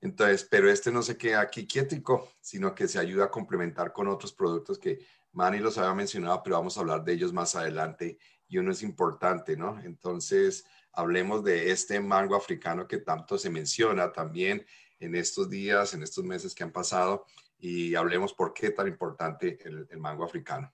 Entonces, 0.00 0.46
pero 0.48 0.70
este 0.70 0.92
no 0.92 1.02
se 1.02 1.16
queda 1.16 1.40
aquí 1.40 1.66
quietico, 1.66 2.28
sino 2.40 2.72
que 2.72 2.86
se 2.86 3.00
ayuda 3.00 3.24
a 3.24 3.30
complementar 3.30 3.92
con 3.92 4.06
otros 4.06 4.32
productos 4.32 4.78
que 4.78 5.04
Manny 5.32 5.58
los 5.58 5.76
había 5.76 5.94
mencionado, 5.94 6.40
pero 6.44 6.56
vamos 6.56 6.76
a 6.76 6.80
hablar 6.80 7.02
de 7.02 7.14
ellos 7.14 7.32
más 7.32 7.56
adelante 7.56 8.16
y 8.46 8.58
uno 8.58 8.70
es 8.70 8.82
importante, 8.84 9.56
¿no? 9.56 9.80
Entonces, 9.80 10.64
hablemos 10.92 11.42
de 11.42 11.72
este 11.72 11.98
mango 11.98 12.36
africano 12.36 12.86
que 12.86 12.98
tanto 12.98 13.38
se 13.38 13.50
menciona 13.50 14.12
también 14.12 14.64
en 15.00 15.16
estos 15.16 15.50
días, 15.50 15.94
en 15.94 16.04
estos 16.04 16.22
meses 16.22 16.54
que 16.54 16.62
han 16.62 16.70
pasado 16.70 17.26
y 17.58 17.94
hablemos 17.94 18.34
por 18.34 18.52
qué 18.52 18.70
tan 18.70 18.88
importante 18.88 19.58
el, 19.64 19.98
mango 19.98 20.24
africano. 20.24 20.72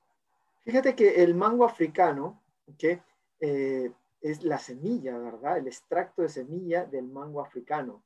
Fíjate 0.61 0.95
que 0.95 1.23
el 1.23 1.35
mango 1.35 1.65
africano, 1.65 2.43
que 2.79 3.03
eh, 3.41 3.93
es 4.21 4.43
la 4.43 4.59
semilla, 4.59 5.17
¿verdad? 5.19 5.59
El 5.59 5.67
extracto 5.67 6.23
de 6.23 6.29
semilla 6.29 6.85
del 6.85 7.07
mango 7.07 7.41
africano. 7.41 8.03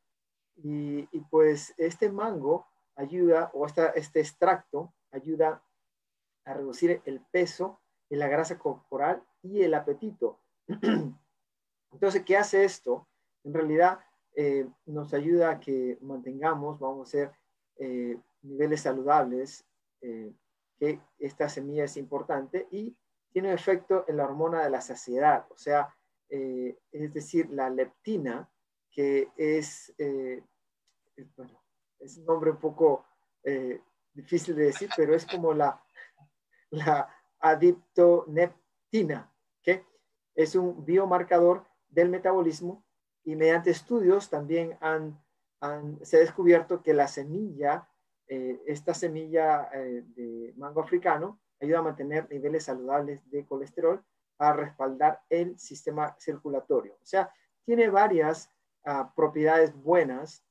Y, 0.57 1.02
pues 1.31 1.75
este 1.76 2.11
mango 2.11 2.66
ayuda, 2.95 3.50
o 3.54 3.66
este 3.66 4.21
extracto 4.21 4.95
ayuda 5.11 5.62
a 6.45 6.54
reducir 6.54 7.02
el 7.04 7.21
peso 7.21 7.81
y 8.09 8.16
la 8.16 8.28
grasa 8.28 8.59
corporal 8.59 9.25
y 9.43 9.62
el 9.62 9.75
apetito. 9.75 10.38
Entonces, 11.93 12.23
¿qué 12.25 12.37
hace 12.37 12.64
esto? 12.64 13.09
En 13.43 13.54
realidad 13.54 14.00
eh, 14.37 14.69
nos 14.87 15.12
ayuda 15.14 15.50
a 15.50 15.61
que 15.61 15.99
mantengamos, 16.00 16.78
vamos 16.78 17.14
a 17.14 17.33
eh, 17.78 18.19
niveles 18.45 18.83
saludables, 18.83 19.65
eh, 20.01 20.33
que 20.79 21.01
esta 21.19 21.49
semilla 21.49 21.85
es 21.85 21.97
importante 21.97 22.69
y 22.71 22.97
tiene 23.33 23.49
un 23.49 23.55
efecto 23.55 24.05
en 24.07 24.19
la 24.19 24.25
hormona 24.25 24.63
de 24.63 24.71
la 24.71 24.81
saciedad, 24.81 25.47
o 25.51 25.57
sea, 25.57 25.95
eh, 26.29 26.79
es 26.93 27.13
decir, 27.13 27.51
la 27.51 27.69
leptina, 27.71 28.49
que 28.91 29.29
es, 29.37 29.93
eh, 29.99 30.43
bueno, 31.37 31.63
es 31.99 32.17
un 32.19 32.27
nombre 32.27 32.51
un 32.51 32.59
poco 32.59 33.07
difícil 34.15 34.55
de 34.57 34.67
decir, 34.67 34.89
pero 34.97 35.15
es 35.15 35.27
como 35.27 35.53
la, 35.53 35.85
la 36.71 37.09
adiptoneptina, 37.41 39.31
que 39.63 39.85
es 40.35 40.55
un 40.55 40.85
biomarcador 40.85 41.67
del 41.89 42.09
metabolismo 42.09 42.85
y 43.23 43.37
mediante 43.37 43.71
estudios 43.71 44.31
también 44.31 44.79
han, 44.81 45.23
se 46.03 46.17
ha 46.17 46.21
descubierto 46.21 46.83
que 46.83 46.95
la 46.95 47.07
semilla 47.09 47.89
eh, 48.26 48.62
esta 48.66 48.95
semilla 48.95 49.69
eh, 49.75 50.02
de 50.16 50.54
mango 50.57 50.81
africano 50.81 51.40
ayuda 51.61 51.81
a 51.81 51.83
mantener 51.83 52.26
niveles 52.31 52.64
saludables 52.64 53.28
de 53.31 53.45
colesterol 53.45 54.02
para 54.37 54.54
respaldar 54.54 55.21
el 55.28 55.59
sistema 55.59 56.16
circulatorio. 56.19 56.95
O 56.95 57.07
sea, 57.07 57.33
tiene 57.64 57.88
varias 57.90 58.50
ah, 58.85 59.12
propiedades 59.14 59.75
buenas, 59.75 60.43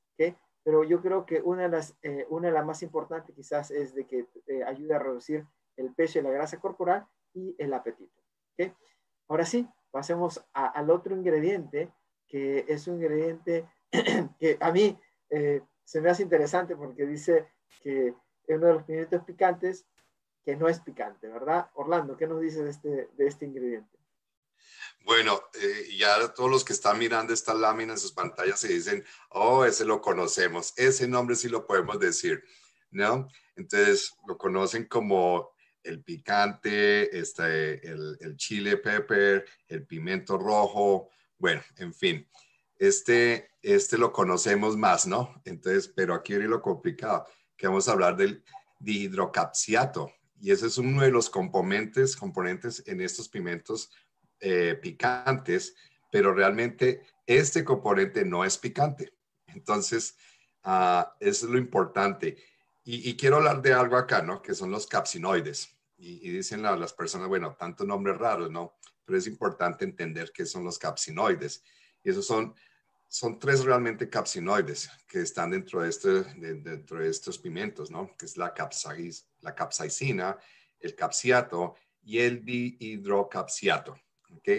pero 0.65 0.85
yo 0.85 1.01
creo 1.01 1.25
que 1.25 1.41
una 1.41 1.63
de, 1.63 1.69
las, 1.69 1.97
eh, 2.03 2.25
una 2.29 2.47
de 2.47 2.53
las 2.53 2.65
más 2.65 2.81
importantes 2.83 3.35
quizás 3.35 3.69
es 3.69 3.93
de 3.93 4.07
que 4.07 4.25
ayuda 4.65 4.95
a 4.95 4.99
reducir 4.99 5.45
el 5.75 5.93
peso 5.93 6.19
y 6.19 6.21
la 6.21 6.29
grasa 6.31 6.57
corporal 6.57 7.05
y 7.33 7.53
el 7.59 7.73
apetito. 7.73 8.21
Ahora 9.27 9.45
sí, 9.45 9.67
pasemos 9.91 10.41
al 10.53 10.89
otro 10.89 11.17
ingrediente, 11.17 11.91
que 12.25 12.63
es 12.69 12.87
un 12.87 12.95
ingrediente 12.95 13.67
que 14.39 14.57
a 14.61 14.71
mí 14.71 14.97
se 15.83 16.01
me 16.01 16.09
hace 16.09 16.23
interesante 16.23 16.77
porque 16.77 17.05
dice 17.05 17.47
que 17.81 18.07
es 18.07 18.57
uno 18.57 18.67
de 18.67 18.73
los 18.73 18.83
pimientos 18.83 19.23
picantes 19.23 19.85
que 20.43 20.55
no 20.55 20.67
es 20.67 20.79
picante, 20.79 21.27
¿verdad? 21.27 21.69
Orlando, 21.75 22.17
¿qué 22.17 22.27
nos 22.27 22.41
dice 22.41 22.63
de 22.63 22.69
este, 22.69 23.09
de 23.15 23.27
este 23.27 23.45
ingrediente? 23.45 23.97
Bueno, 25.05 25.41
eh, 25.61 25.95
ya 25.97 26.33
todos 26.33 26.49
los 26.49 26.63
que 26.63 26.73
están 26.73 26.97
mirando 26.97 27.33
esta 27.33 27.53
lámina 27.53 27.93
en 27.93 27.99
sus 27.99 28.13
pantallas 28.13 28.59
se 28.59 28.69
dicen, 28.69 29.03
oh, 29.29 29.65
ese 29.65 29.85
lo 29.85 30.01
conocemos, 30.01 30.73
ese 30.77 31.07
nombre 31.07 31.35
sí 31.35 31.49
lo 31.49 31.65
podemos 31.65 31.99
decir, 31.99 32.43
¿no? 32.91 33.27
Entonces 33.55 34.13
lo 34.27 34.37
conocen 34.37 34.85
como 34.85 35.51
el 35.83 36.03
picante, 36.03 37.17
este, 37.17 37.85
el, 37.85 38.17
el 38.21 38.37
chile 38.37 38.77
pepper, 38.77 39.45
el 39.67 39.85
pimiento 39.85 40.37
rojo, 40.37 41.09
bueno, 41.37 41.61
en 41.77 41.93
fin, 41.93 42.29
este, 42.77 43.51
este 43.61 43.97
lo 43.97 44.13
conocemos 44.13 44.77
más, 44.77 45.05
¿no? 45.05 45.41
Entonces, 45.43 45.89
pero 45.89 46.13
aquí 46.13 46.33
viene 46.33 46.47
lo 46.47 46.61
complicado 46.61 47.27
que 47.57 47.67
vamos 47.67 47.87
a 47.87 47.93
hablar 47.93 48.15
del 48.17 48.43
dihidrocapsiato. 48.79 50.11
Y 50.39 50.51
ese 50.51 50.67
es 50.67 50.77
uno 50.77 51.01
de 51.01 51.11
los 51.11 51.29
componentes, 51.29 52.15
componentes 52.15 52.83
en 52.85 53.01
estos 53.01 53.29
pimientos 53.29 53.91
eh, 54.39 54.77
picantes, 54.81 55.75
pero 56.11 56.33
realmente 56.33 57.01
este 57.25 57.63
componente 57.63 58.25
no 58.25 58.43
es 58.43 58.57
picante. 58.57 59.13
Entonces, 59.47 60.17
Ah, 60.63 61.15
es 61.19 61.43
lo 61.43 61.57
importante. 61.57 62.37
Y, 62.85 63.15
quiero 63.15 63.37
hablar 63.37 63.61
de 63.61 63.73
algo 63.73 63.95
acá, 63.95 64.21
¿no? 64.21 64.41
Que 64.41 64.53
son 64.53 64.71
los 64.71 64.87
capsinoides. 64.87 65.69
Y, 65.97 66.29
dicen 66.31 66.61
las 66.61 66.93
personas, 66.93 67.27
bueno, 67.27 67.55
tantos 67.57 67.87
nombres 67.87 68.17
raros, 68.17 68.51
¿no? 68.51 68.77
Pero 69.05 69.17
es 69.17 69.27
importante 69.27 69.85
entender 69.85 70.31
qué 70.33 70.45
son 70.45 70.63
los 70.63 70.79
capsinoides. 70.79 71.63
Y 72.03 72.09
esos 72.09 72.25
son, 72.25 72.55
son 73.13 73.37
tres 73.37 73.63
realmente 73.63 74.09
capsinoides 74.09 74.89
que 75.07 75.21
están 75.21 75.51
dentro 75.51 75.83
de, 75.83 75.89
este, 75.89 76.23
dentro 76.33 76.97
de 76.97 77.07
estos 77.07 77.37
pimientos, 77.37 77.91
¿no? 77.91 78.09
Que 78.17 78.25
es 78.25 78.37
la, 78.37 78.55
capsaiz, 78.55 79.27
capsaicina, 79.55 80.35
el 80.79 80.95
capsiato 80.95 81.75
y 82.01 82.17
el 82.17 82.43
dihidrocapsiato, 82.43 83.99
¿ok? 84.35 84.49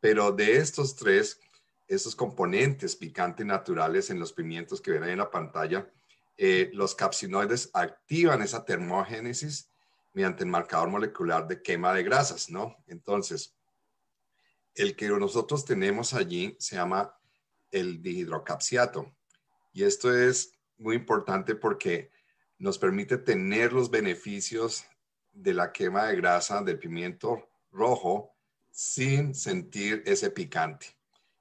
Pero 0.00 0.32
de 0.32 0.56
estos 0.56 0.96
tres, 0.96 1.38
esos 1.86 2.16
componentes 2.16 2.96
picantes 2.96 3.46
naturales 3.46 4.10
en 4.10 4.18
los 4.18 4.32
pimientos 4.32 4.80
que 4.80 4.90
ven 4.90 5.04
ahí 5.04 5.12
en 5.12 5.18
la 5.18 5.30
pantalla, 5.30 5.88
eh, 6.36 6.70
los 6.72 6.96
capsinoides 6.96 7.70
activan 7.72 8.42
esa 8.42 8.64
termogénesis 8.64 9.70
mediante 10.12 10.42
el 10.42 10.50
marcador 10.50 10.88
molecular 10.88 11.46
de 11.46 11.62
quema 11.62 11.94
de 11.94 12.02
grasas, 12.02 12.50
¿no? 12.50 12.82
Entonces, 12.88 13.54
el 14.74 14.96
que 14.96 15.08
nosotros 15.08 15.64
tenemos 15.64 16.14
allí 16.14 16.56
se 16.58 16.74
llama 16.74 17.16
el 17.72 18.00
dihidrocapsiato. 18.00 19.12
Y 19.72 19.82
esto 19.82 20.14
es 20.16 20.52
muy 20.76 20.94
importante 20.96 21.54
porque 21.54 22.10
nos 22.58 22.78
permite 22.78 23.18
tener 23.18 23.72
los 23.72 23.90
beneficios 23.90 24.84
de 25.32 25.54
la 25.54 25.72
quema 25.72 26.06
de 26.06 26.16
grasa 26.16 26.62
del 26.62 26.78
pimiento 26.78 27.48
rojo 27.72 28.36
sin 28.70 29.34
sentir 29.34 30.02
ese 30.06 30.30
picante. 30.30 30.86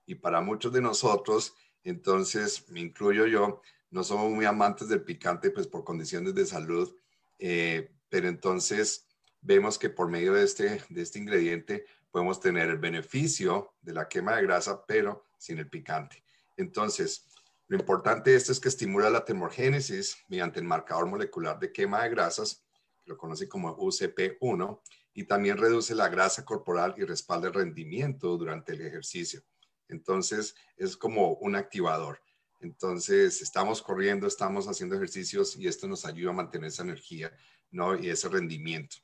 Y 0.06 0.16
para 0.16 0.42
muchos 0.42 0.74
de 0.74 0.82
nosotros, 0.82 1.54
entonces 1.84 2.68
me 2.70 2.80
incluyo 2.80 3.26
yo, 3.28 3.62
no 3.90 4.04
somos 4.04 4.32
muy 4.32 4.46
amantes 4.46 4.88
del 4.88 5.04
picante 5.04 5.52
pues 5.52 5.68
por 5.68 5.84
condiciones 5.84 6.34
de 6.34 6.46
salud, 6.46 6.96
eh, 7.40 7.92
pero 8.10 8.28
entonces 8.28 9.06
vemos 9.42 9.78
que 9.78 9.90
por 9.90 10.10
medio 10.10 10.34
de 10.34 10.44
este, 10.44 10.82
de 10.90 11.02
este 11.02 11.20
ingrediente 11.20 11.86
podemos 12.10 12.40
tener 12.40 12.70
el 12.70 12.78
beneficio 12.78 13.74
de 13.82 13.94
la 13.94 14.08
quema 14.08 14.36
de 14.36 14.44
grasa, 14.44 14.86
pero 14.86 15.26
sin 15.38 15.60
el 15.60 15.70
picante. 15.70 16.21
Entonces, 16.62 17.26
lo 17.68 17.78
importante 17.78 18.32
de 18.32 18.38
esto 18.38 18.52
es 18.52 18.60
que 18.60 18.70
estimula 18.70 19.10
la 19.10 19.26
termogénesis 19.26 20.18
mediante 20.28 20.60
el 20.60 20.66
marcador 20.66 21.08
molecular 21.08 21.60
de 21.60 21.72
quema 21.72 22.04
de 22.04 22.10
grasas, 22.10 22.64
lo 23.06 23.18
conoce 23.18 23.50
como 23.50 23.76
UCP1, 23.78 24.82
y 25.14 25.26
también 25.26 25.58
reduce 25.58 25.94
la 25.96 26.08
grasa 26.08 26.46
corporal 26.46 26.94
y 26.98 27.04
respalda 27.04 27.48
el 27.48 27.54
rendimiento 27.54 28.38
durante 28.38 28.74
el 28.74 28.82
ejercicio. 28.82 29.42
Entonces, 29.90 30.56
es 30.78 30.96
como 30.96 31.34
un 31.34 31.56
activador. 31.56 32.22
Entonces, 32.62 33.42
estamos 33.42 33.82
corriendo, 33.82 34.28
estamos 34.28 34.68
haciendo 34.68 34.96
ejercicios 34.96 35.58
y 35.58 35.68
esto 35.68 35.88
nos 35.88 36.06
ayuda 36.06 36.30
a 36.30 36.36
mantener 36.36 36.68
esa 36.68 36.84
energía, 36.84 37.36
¿no? 37.72 37.98
Y 37.98 38.10
ese 38.10 38.30
rendimiento. 38.30 38.98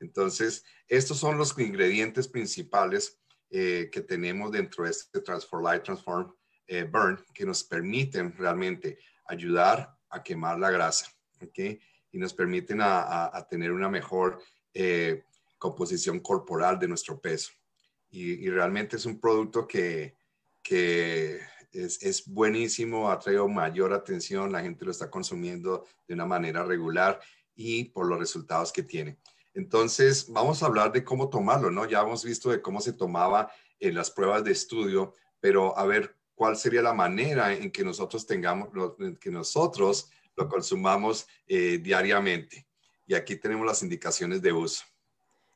Entonces, 0.00 0.64
estos 0.88 1.18
son 1.18 1.38
los 1.38 1.56
ingredientes 1.58 2.28
principales 2.28 3.18
eh, 3.50 3.88
que 3.92 4.00
tenemos 4.00 4.50
dentro 4.50 4.84
de 4.84 4.90
este 4.90 5.20
Transform 5.20 5.62
Light 5.64 5.84
Transform 5.84 6.34
eh, 6.66 6.84
Burn 6.84 7.24
que 7.32 7.44
nos 7.44 7.64
permiten 7.64 8.36
realmente 8.36 8.98
ayudar 9.26 9.96
a 10.10 10.22
quemar 10.22 10.58
la 10.58 10.70
grasa, 10.70 11.06
¿ok? 11.40 11.58
Y 12.12 12.18
nos 12.18 12.32
permiten 12.32 12.78
a, 12.80 13.46
tener 13.50 13.72
una 13.72 13.88
mejor 13.88 14.40
eh, 14.72 15.24
composición 15.58 16.20
corporal 16.20 16.78
de 16.78 16.88
nuestro 16.88 17.20
peso. 17.20 17.52
Y, 18.10 18.48
realmente 18.48 18.96
es 18.96 19.06
un 19.06 19.18
producto 19.18 19.66
que, 19.66 20.16
que 20.62 21.40
es, 21.72 22.00
es, 22.00 22.24
buenísimo, 22.26 23.10
ha 23.10 23.18
traído 23.18 23.48
mayor 23.48 23.92
atención, 23.92 24.52
la 24.52 24.62
gente 24.62 24.84
lo 24.84 24.92
está 24.92 25.10
consumiendo 25.10 25.84
de 26.06 26.14
una 26.14 26.24
manera 26.24 26.62
regular 26.62 27.20
y 27.56 27.86
por 27.86 28.06
los 28.06 28.20
resultados 28.20 28.72
que 28.72 28.84
tiene. 28.84 29.18
Entonces, 29.54 30.26
vamos 30.28 30.62
a 30.62 30.66
hablar 30.66 30.92
de 30.92 31.04
cómo 31.04 31.28
tomarlo, 31.28 31.70
¿no? 31.70 31.86
Ya 31.86 32.02
hemos 32.02 32.24
visto 32.24 32.50
de 32.50 32.60
cómo 32.60 32.80
se 32.80 32.92
tomaba 32.92 33.50
en 33.78 33.94
las 33.94 34.10
pruebas 34.10 34.44
de 34.44 34.52
estudio, 34.52 35.14
pero 35.40 35.76
a 35.78 35.86
ver, 35.86 36.16
¿cuál 36.34 36.56
sería 36.56 36.82
la 36.82 36.92
manera 36.92 37.52
en 37.52 37.70
que 37.70 37.84
nosotros 37.84 38.26
tengamos, 38.26 38.68
que 39.20 39.30
nosotros 39.30 40.10
lo 40.36 40.48
consumamos 40.48 41.26
eh, 41.46 41.78
diariamente? 41.78 42.66
Y 43.06 43.14
aquí 43.14 43.36
tenemos 43.36 43.66
las 43.66 43.82
indicaciones 43.82 44.40
de 44.42 44.52
uso. 44.52 44.84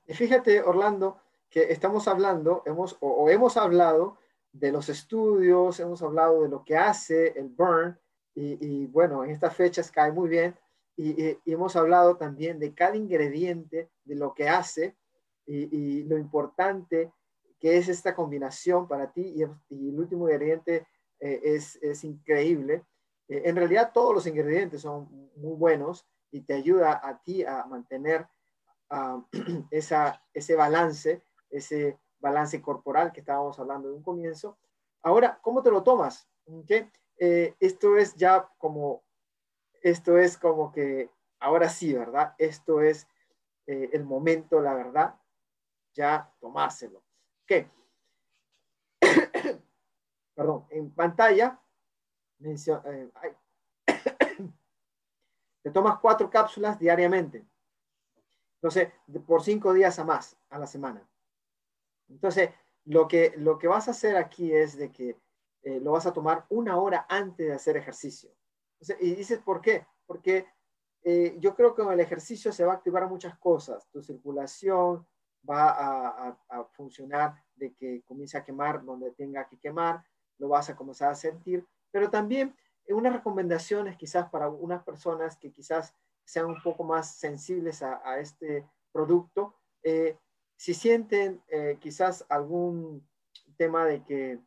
Y 0.07 0.15
fíjate, 0.15 0.63
Orlando, 0.63 1.21
que 1.51 1.73
estamos 1.73 2.09
hablando, 2.09 2.63
hemos, 2.67 2.97
o, 3.01 3.29
hemos 3.31 3.57
hablado 3.57 4.19
de 4.53 4.73
los 4.73 4.89
estudios, 4.89 5.81
hemos 5.81 6.03
hablado 6.03 6.43
de 6.43 6.49
lo 6.49 6.65
que 6.65 6.77
hace 6.77 7.39
el 7.39 7.49
burn, 7.49 7.99
y, 8.35 8.59
y 8.65 8.87
bueno, 8.87 9.25
en 9.25 9.31
estas 9.31 9.57
fechas 9.57 9.91
cae 9.91 10.13
muy 10.13 10.29
bien, 10.29 10.55
y, 10.99 11.39
hemos 11.47 11.77
hablado 11.77 12.17
también 12.17 12.59
de 12.59 12.75
cada 12.75 12.97
ingrediente, 12.97 13.89
de 14.05 14.15
lo 14.17 14.35
que 14.35 14.49
hace 14.49 14.97
y, 15.47 16.03
lo 16.03 16.19
importante 16.19 17.13
que 17.59 17.77
es 17.77 17.89
esta 17.89 18.15
combinación 18.15 18.87
para 18.87 19.13
ti 19.13 19.35
y, 19.37 19.43
el 19.43 19.99
último 19.99 20.29
ingrediente 20.29 20.87
eh, 21.21 21.41
es, 21.43 21.77
es, 21.83 22.05
increíble. 22.05 22.85
Eh, 23.29 23.43
en 23.45 23.57
realidad 23.57 23.93
todos 23.93 24.15
los 24.15 24.27
ingredientes 24.27 24.83
son 24.83 25.31
muy 25.37 25.57
buenos 25.57 26.07
y 26.31 26.43
te 26.43 26.55
ayuda 26.55 27.01
a 27.03 27.23
ti 27.23 27.45
a 27.45 27.65
mantener 27.65 28.29
uh, 28.91 29.23
esa, 29.71 30.23
ese 30.33 30.55
balance, 30.55 31.23
ese 31.51 31.99
balance 32.21 32.61
corporal 32.63 33.13
que 33.13 33.21
estábamos 33.21 33.59
hablando 33.59 33.89
de 33.89 33.95
un 33.95 34.03
comienzo. 34.03 34.59
Ahora, 35.03 35.39
¿cómo 35.43 35.63
te 35.63 35.71
lo 35.71 35.83
tomas? 35.83 36.29
¿Okay? 36.45 36.91
Eh, 37.19 37.55
esto 37.59 37.97
es 37.97 38.15
ya 38.15 38.49
como 38.59 39.03
esto 39.83 40.19
es 40.19 40.37
como 40.37 40.73
que, 40.73 41.11
ahora 41.41 41.69
sí, 41.69 41.93
¿verdad? 41.95 42.35
Esto 42.39 42.81
es 42.81 43.07
eh, 43.67 43.91
el 43.93 44.05
momento, 44.05 44.61
la 44.61 44.75
verdad, 44.75 45.15
ya 45.95 46.33
tomárselo. 46.41 47.03
¿Qué? 47.49 47.69
Perdón, 50.37 50.67
en 50.71 50.93
pantalla, 50.93 51.61
eh, 52.41 53.11
te 55.63 55.71
tomas 55.73 55.99
cuatro 55.99 56.31
cápsulas 56.31 56.79
diariamente. 56.79 57.45
Entonces, 58.59 58.93
por 59.27 59.43
cinco 59.43 59.73
días 59.73 59.99
a 59.99 60.05
más 60.05 60.39
a 60.51 60.61
la 60.61 60.69
semana. 60.69 61.09
Entonces, 62.09 62.51
lo 62.85 63.09
que, 63.09 63.35
lo 63.37 63.59
que 63.59 63.67
vas 63.67 63.89
a 63.89 63.91
hacer 63.91 64.17
aquí 64.17 64.53
es 64.53 64.77
de 64.77 64.93
que 64.93 65.21
eh, 65.63 65.81
lo 65.81 65.93
vas 65.93 66.07
a 66.07 66.13
tomar 66.13 66.47
una 66.51 66.77
hora 66.77 67.07
antes 67.09 67.49
de 67.49 67.55
hacer 67.55 67.77
ejercicio 67.77 68.31
y 69.01 69.15
dices, 69.15 69.41
¿por 69.41 69.61
qué? 69.61 69.87
Porque 70.07 70.47
eh, 71.03 71.37
yo 71.41 71.55
creo 71.55 71.75
que 71.75 71.83
con 71.83 71.93
el 71.93 72.01
ejercicio 72.01 72.53
se 72.53 72.65
va 72.65 72.73
a 72.73 72.77
activar 72.77 73.09
muchas 73.09 73.37
cosas. 73.39 73.89
Tu 73.91 74.03
circulación 74.03 75.07
va 75.49 76.37
a, 76.49 76.65
funcionar 76.73 77.43
de 77.57 77.75
que 77.75 78.03
comience 78.03 78.37
a 78.37 78.45
quemar 78.45 78.85
donde 78.85 79.11
tenga 79.13 79.47
que 79.49 79.59
quemar, 79.59 80.05
lo 80.39 80.49
vas 80.49 80.71
a 80.71 80.77
comenzar 80.77 81.11
a 81.11 81.15
sentir, 81.15 81.67
pero 81.91 82.11
también 82.11 82.55
eh, 82.87 82.95
unas 82.95 83.13
recomendaciones 83.13 83.97
quizás 83.97 84.29
para 84.31 84.49
unas 84.49 84.83
personas 84.83 85.37
que 85.37 85.53
quizás 85.53 85.95
sean 86.25 86.47
un 86.47 86.63
poco 86.63 86.85
más 86.85 87.17
sensibles 87.17 87.83
a, 87.83 88.19
este 88.19 88.67
producto, 88.93 89.55
eh, 89.83 90.19
si 90.57 90.75
sienten 90.75 91.43
quizás 91.81 92.27
algún 92.29 93.07
tema 93.57 93.87
de 93.87 94.03
que, 94.05 94.39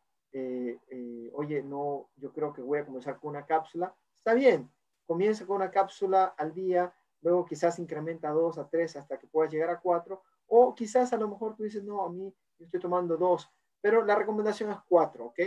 oye, 1.32 1.62
no, 1.62 2.10
yo 2.16 2.32
creo 2.32 2.52
que 2.52 2.62
voy 2.62 2.78
a 2.78 2.84
comenzar 2.84 3.18
con 3.18 3.30
una 3.30 3.46
cápsula, 3.46 3.96
Está 4.24 4.34
bien, 4.34 4.70
comienza 5.04 5.44
con 5.44 5.56
una 5.56 5.72
cápsula 5.72 6.26
al 6.38 6.54
día, 6.54 6.94
luego 7.22 7.44
quizás 7.44 7.80
incrementa 7.80 8.28
a 8.28 8.32
dos, 8.32 8.56
a 8.56 8.68
tres, 8.68 8.94
hasta 8.94 9.18
que 9.18 9.26
puedas 9.26 9.52
llegar 9.52 9.68
a 9.68 9.80
cuatro, 9.80 10.22
o 10.54 10.74
quizás 10.74 11.10
a 11.14 11.16
lo 11.16 11.28
mejor 11.28 11.56
tú 11.56 11.62
dices, 11.62 11.82
no, 11.82 12.04
a 12.04 12.10
mí 12.10 12.30
yo 12.58 12.64
estoy 12.66 12.78
tomando 12.78 13.16
dos, 13.16 13.50
pero 13.80 14.04
la 14.04 14.14
recomendación 14.14 14.70
es 14.70 14.76
cuatro, 14.86 15.26
¿ok? 15.26 15.40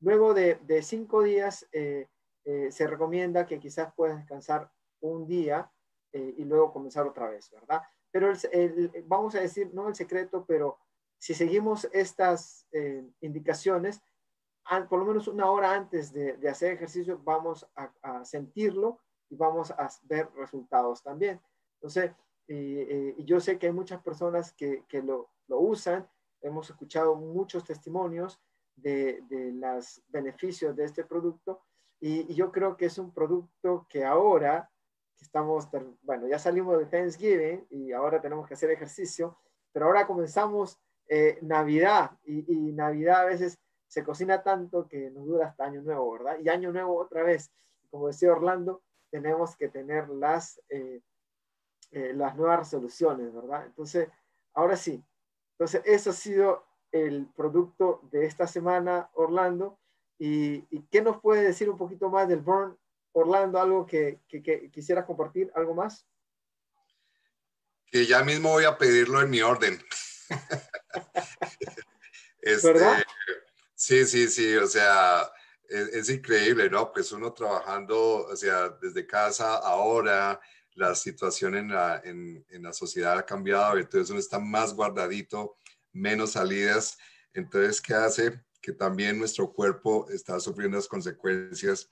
Luego 0.00 0.34
de, 0.34 0.56
de 0.66 0.82
cinco 0.82 1.22
días 1.22 1.68
eh, 1.70 2.08
eh, 2.44 2.72
se 2.72 2.88
recomienda 2.88 3.46
que 3.46 3.60
quizás 3.60 3.94
puedas 3.94 4.16
descansar 4.18 4.68
un 5.00 5.28
día 5.28 5.70
eh, 6.12 6.34
y 6.38 6.44
luego 6.44 6.72
comenzar 6.72 7.06
otra 7.06 7.30
vez, 7.30 7.48
¿verdad? 7.52 7.82
Pero 8.10 8.32
vamos 9.04 9.36
a 9.36 9.40
decir, 9.40 9.70
no 9.72 9.86
el 9.86 9.94
secreto, 9.94 10.44
pero 10.44 10.78
si 11.18 11.34
seguimos 11.34 11.88
estas 11.92 12.66
indicaciones, 13.20 14.00
por 14.88 14.98
lo 14.98 15.04
menos 15.04 15.28
una 15.28 15.50
hora 15.50 15.74
antes 15.74 16.12
de, 16.12 16.48
hacer 16.48 16.72
ejercicio, 16.72 17.20
vamos 17.22 17.68
a, 17.76 18.24
sentirlo 18.24 18.98
y 19.28 19.36
vamos 19.36 19.70
a 19.72 19.88
ver 20.04 20.30
resultados 20.34 21.02
también. 21.02 21.40
Entonces, 21.74 22.12
y 22.48 23.24
yo 23.24 23.40
sé 23.40 23.58
que 23.58 23.66
hay 23.66 23.72
muchas 23.72 24.02
personas 24.02 24.52
que, 24.52 24.84
lo, 25.02 25.30
usan. 25.48 26.08
Hemos 26.40 26.70
escuchado 26.70 27.14
muchos 27.14 27.64
testimonios 27.64 28.40
de, 28.76 29.22
los 29.52 30.02
beneficios 30.08 30.74
de 30.74 30.84
este 30.84 31.04
producto 31.04 31.60
y, 32.00 32.32
yo 32.34 32.50
creo 32.50 32.76
que 32.76 32.86
es 32.86 32.98
un 32.98 33.12
producto 33.12 33.86
que 33.88 34.04
ahora 34.04 34.70
que 35.16 35.24
estamos, 35.24 35.68
bueno, 36.02 36.28
ya 36.28 36.38
salimos 36.38 36.78
de 36.78 36.86
Thanksgiving 36.86 37.66
y 37.70 37.92
ahora 37.92 38.20
tenemos 38.20 38.46
que 38.46 38.54
hacer 38.54 38.70
ejercicio, 38.70 39.36
pero 39.72 39.86
ahora 39.86 40.06
comenzamos 40.06 40.78
eh, 41.08 41.38
Navidad 41.42 42.12
y, 42.24 42.72
Navidad 42.72 43.22
a 43.22 43.24
veces 43.24 43.58
se 43.88 44.04
cocina 44.04 44.42
tanto 44.42 44.86
que 44.86 45.10
nos 45.10 45.26
dura 45.26 45.48
hasta 45.48 45.64
año 45.64 45.82
nuevo, 45.82 46.12
¿verdad? 46.12 46.38
Y 46.40 46.48
año 46.48 46.72
nuevo 46.72 46.96
otra 46.98 47.22
vez. 47.22 47.50
como 47.90 48.08
decía 48.08 48.32
Orlando, 48.32 48.82
tenemos 49.10 49.56
que 49.56 49.68
tener 49.68 50.08
las, 50.10 50.60
eh, 50.68 51.00
eh, 51.90 52.12
las 52.14 52.36
nuevas 52.36 52.60
resoluciones, 52.60 53.32
¿verdad? 53.32 53.66
Entonces, 53.66 54.08
ahora 54.54 54.76
sí. 54.76 55.02
Entonces, 55.52 55.82
eso 55.84 56.10
ha 56.10 56.12
sido 56.12 56.66
el 56.92 57.26
producto 57.34 58.00
de 58.10 58.26
esta 58.26 58.46
semana, 58.46 59.10
Orlando. 59.14 59.78
¿Y, 60.18 60.62
qué 60.90 61.00
nos 61.00 61.20
puede 61.20 61.42
decir 61.42 61.70
un 61.70 61.76
poquito 61.76 62.10
más 62.10 62.28
del 62.28 62.40
Burn, 62.40 62.76
Orlando? 63.12 63.60
¿Algo 63.60 63.86
que, 63.86 64.20
que, 64.28 64.70
quisiera 64.70 65.06
compartir? 65.06 65.50
¿Algo 65.54 65.74
más? 65.74 66.06
Que 67.86 68.04
ya 68.04 68.22
mismo 68.22 68.50
voy 68.50 68.64
a 68.64 68.76
pedirlo 68.76 69.22
en 69.22 69.30
mi 69.30 69.40
orden. 69.40 69.80
este, 72.42 72.72
¿Verdad? 72.72 73.02
Sí, 73.74 74.04
sí, 74.04 74.28
sí, 74.28 74.56
o 74.56 74.66
sea, 74.66 75.30
es, 75.68 76.10
increíble, 76.10 76.68
¿no? 76.68 76.92
Pues 76.92 77.12
uno 77.12 77.32
trabajando, 77.32 78.26
o 78.26 78.36
sea, 78.36 78.70
desde 78.70 79.06
casa 79.06 79.56
ahora, 79.56 80.40
la 80.78 80.94
situación 80.94 81.56
en 81.56 81.68
la, 81.68 82.00
en, 82.04 82.44
en 82.50 82.62
la 82.62 82.72
sociedad 82.72 83.18
ha 83.18 83.26
cambiado, 83.26 83.76
entonces 83.76 84.10
uno 84.10 84.20
está 84.20 84.38
más 84.38 84.74
guardadito, 84.74 85.56
menos 85.92 86.32
salidas, 86.32 86.96
entonces, 87.34 87.80
¿qué 87.80 87.94
hace? 87.94 88.40
Que 88.60 88.72
también 88.72 89.18
nuestro 89.18 89.52
cuerpo 89.52 90.08
está 90.08 90.38
sufriendo 90.40 90.76
las 90.76 90.88
consecuencias 90.88 91.88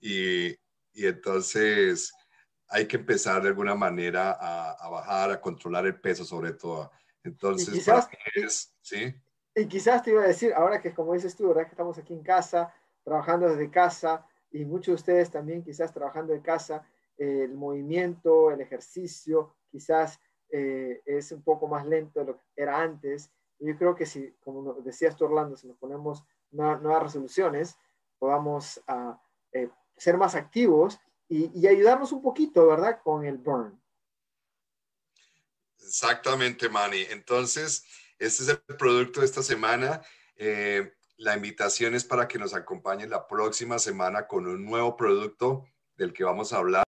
y, 0.00 0.48
y 0.92 1.06
entonces 1.06 2.12
hay 2.68 2.86
que 2.86 2.96
empezar 2.96 3.42
de 3.42 3.48
alguna 3.48 3.74
manera 3.74 4.32
a, 4.32 4.72
a, 4.72 4.88
bajar, 4.88 5.30
a 5.30 5.40
controlar 5.40 5.86
el 5.86 6.00
peso 6.00 6.24
sobre 6.24 6.52
todo. 6.52 6.90
Entonces, 7.22 7.72
quizás, 7.72 8.08
es, 8.34 8.74
¿sí? 8.80 9.14
Y 9.54 9.66
quizás 9.66 10.02
te 10.02 10.10
iba 10.10 10.22
a 10.22 10.26
decir, 10.26 10.52
ahora 10.54 10.80
que 10.82 10.92
como 10.92 11.14
dices 11.14 11.36
tú, 11.36 11.48
¿verdad? 11.48 11.64
Que 11.64 11.70
estamos 11.70 11.96
aquí 11.98 12.12
en 12.12 12.22
casa, 12.22 12.74
trabajando 13.04 13.48
desde 13.48 13.70
casa 13.70 14.26
y 14.50 14.64
muchos 14.64 14.86
de 14.86 14.94
ustedes 14.94 15.30
también 15.30 15.62
quizás 15.62 15.92
trabajando 15.92 16.32
de 16.32 16.42
casa, 16.42 16.86
el 17.16 17.54
movimiento, 17.54 18.50
el 18.50 18.60
ejercicio 18.60 19.56
quizás 19.70 20.20
eh, 20.50 21.02
es 21.06 21.32
un 21.32 21.42
poco 21.42 21.66
más 21.66 21.86
lento 21.86 22.20
de 22.20 22.26
lo 22.26 22.36
que 22.36 22.44
era 22.56 22.80
antes. 22.80 23.30
Yo 23.58 23.76
creo 23.76 23.94
que 23.94 24.06
si, 24.06 24.32
como 24.40 24.74
decías 24.74 25.16
tú 25.16 25.24
Orlando, 25.24 25.56
si 25.56 25.66
nos 25.66 25.76
ponemos 25.76 26.24
nuevas, 26.50 27.02
resoluciones, 27.02 27.76
podamos 28.18 28.80
uh, 28.88 29.14
ser 29.96 30.16
más 30.16 30.34
activos 30.34 31.00
y, 31.28 31.50
y, 31.58 31.66
ayudarnos 31.66 32.12
un 32.12 32.22
poquito, 32.22 32.66
¿verdad? 32.66 33.00
Con 33.02 33.24
el 33.24 33.38
burn. 33.38 33.80
Exactamente, 35.78 36.68
Manny. 36.68 37.02
Entonces, 37.10 37.84
este 38.18 38.42
es 38.44 38.48
el 38.48 38.76
producto 38.76 39.20
de 39.20 39.26
esta 39.26 39.42
semana. 39.42 40.00
Eh, 40.36 40.92
la 41.16 41.36
invitación 41.36 41.94
es 41.94 42.04
para 42.04 42.26
que 42.26 42.38
nos 42.38 42.54
acompañen 42.54 43.10
la 43.10 43.26
próxima 43.26 43.78
semana 43.78 44.26
con 44.26 44.46
un 44.46 44.64
nuevo 44.64 44.96
producto 44.96 45.64
del 45.96 46.12
que 46.12 46.24
vamos 46.24 46.52
a 46.52 46.58
hablar. 46.58 46.84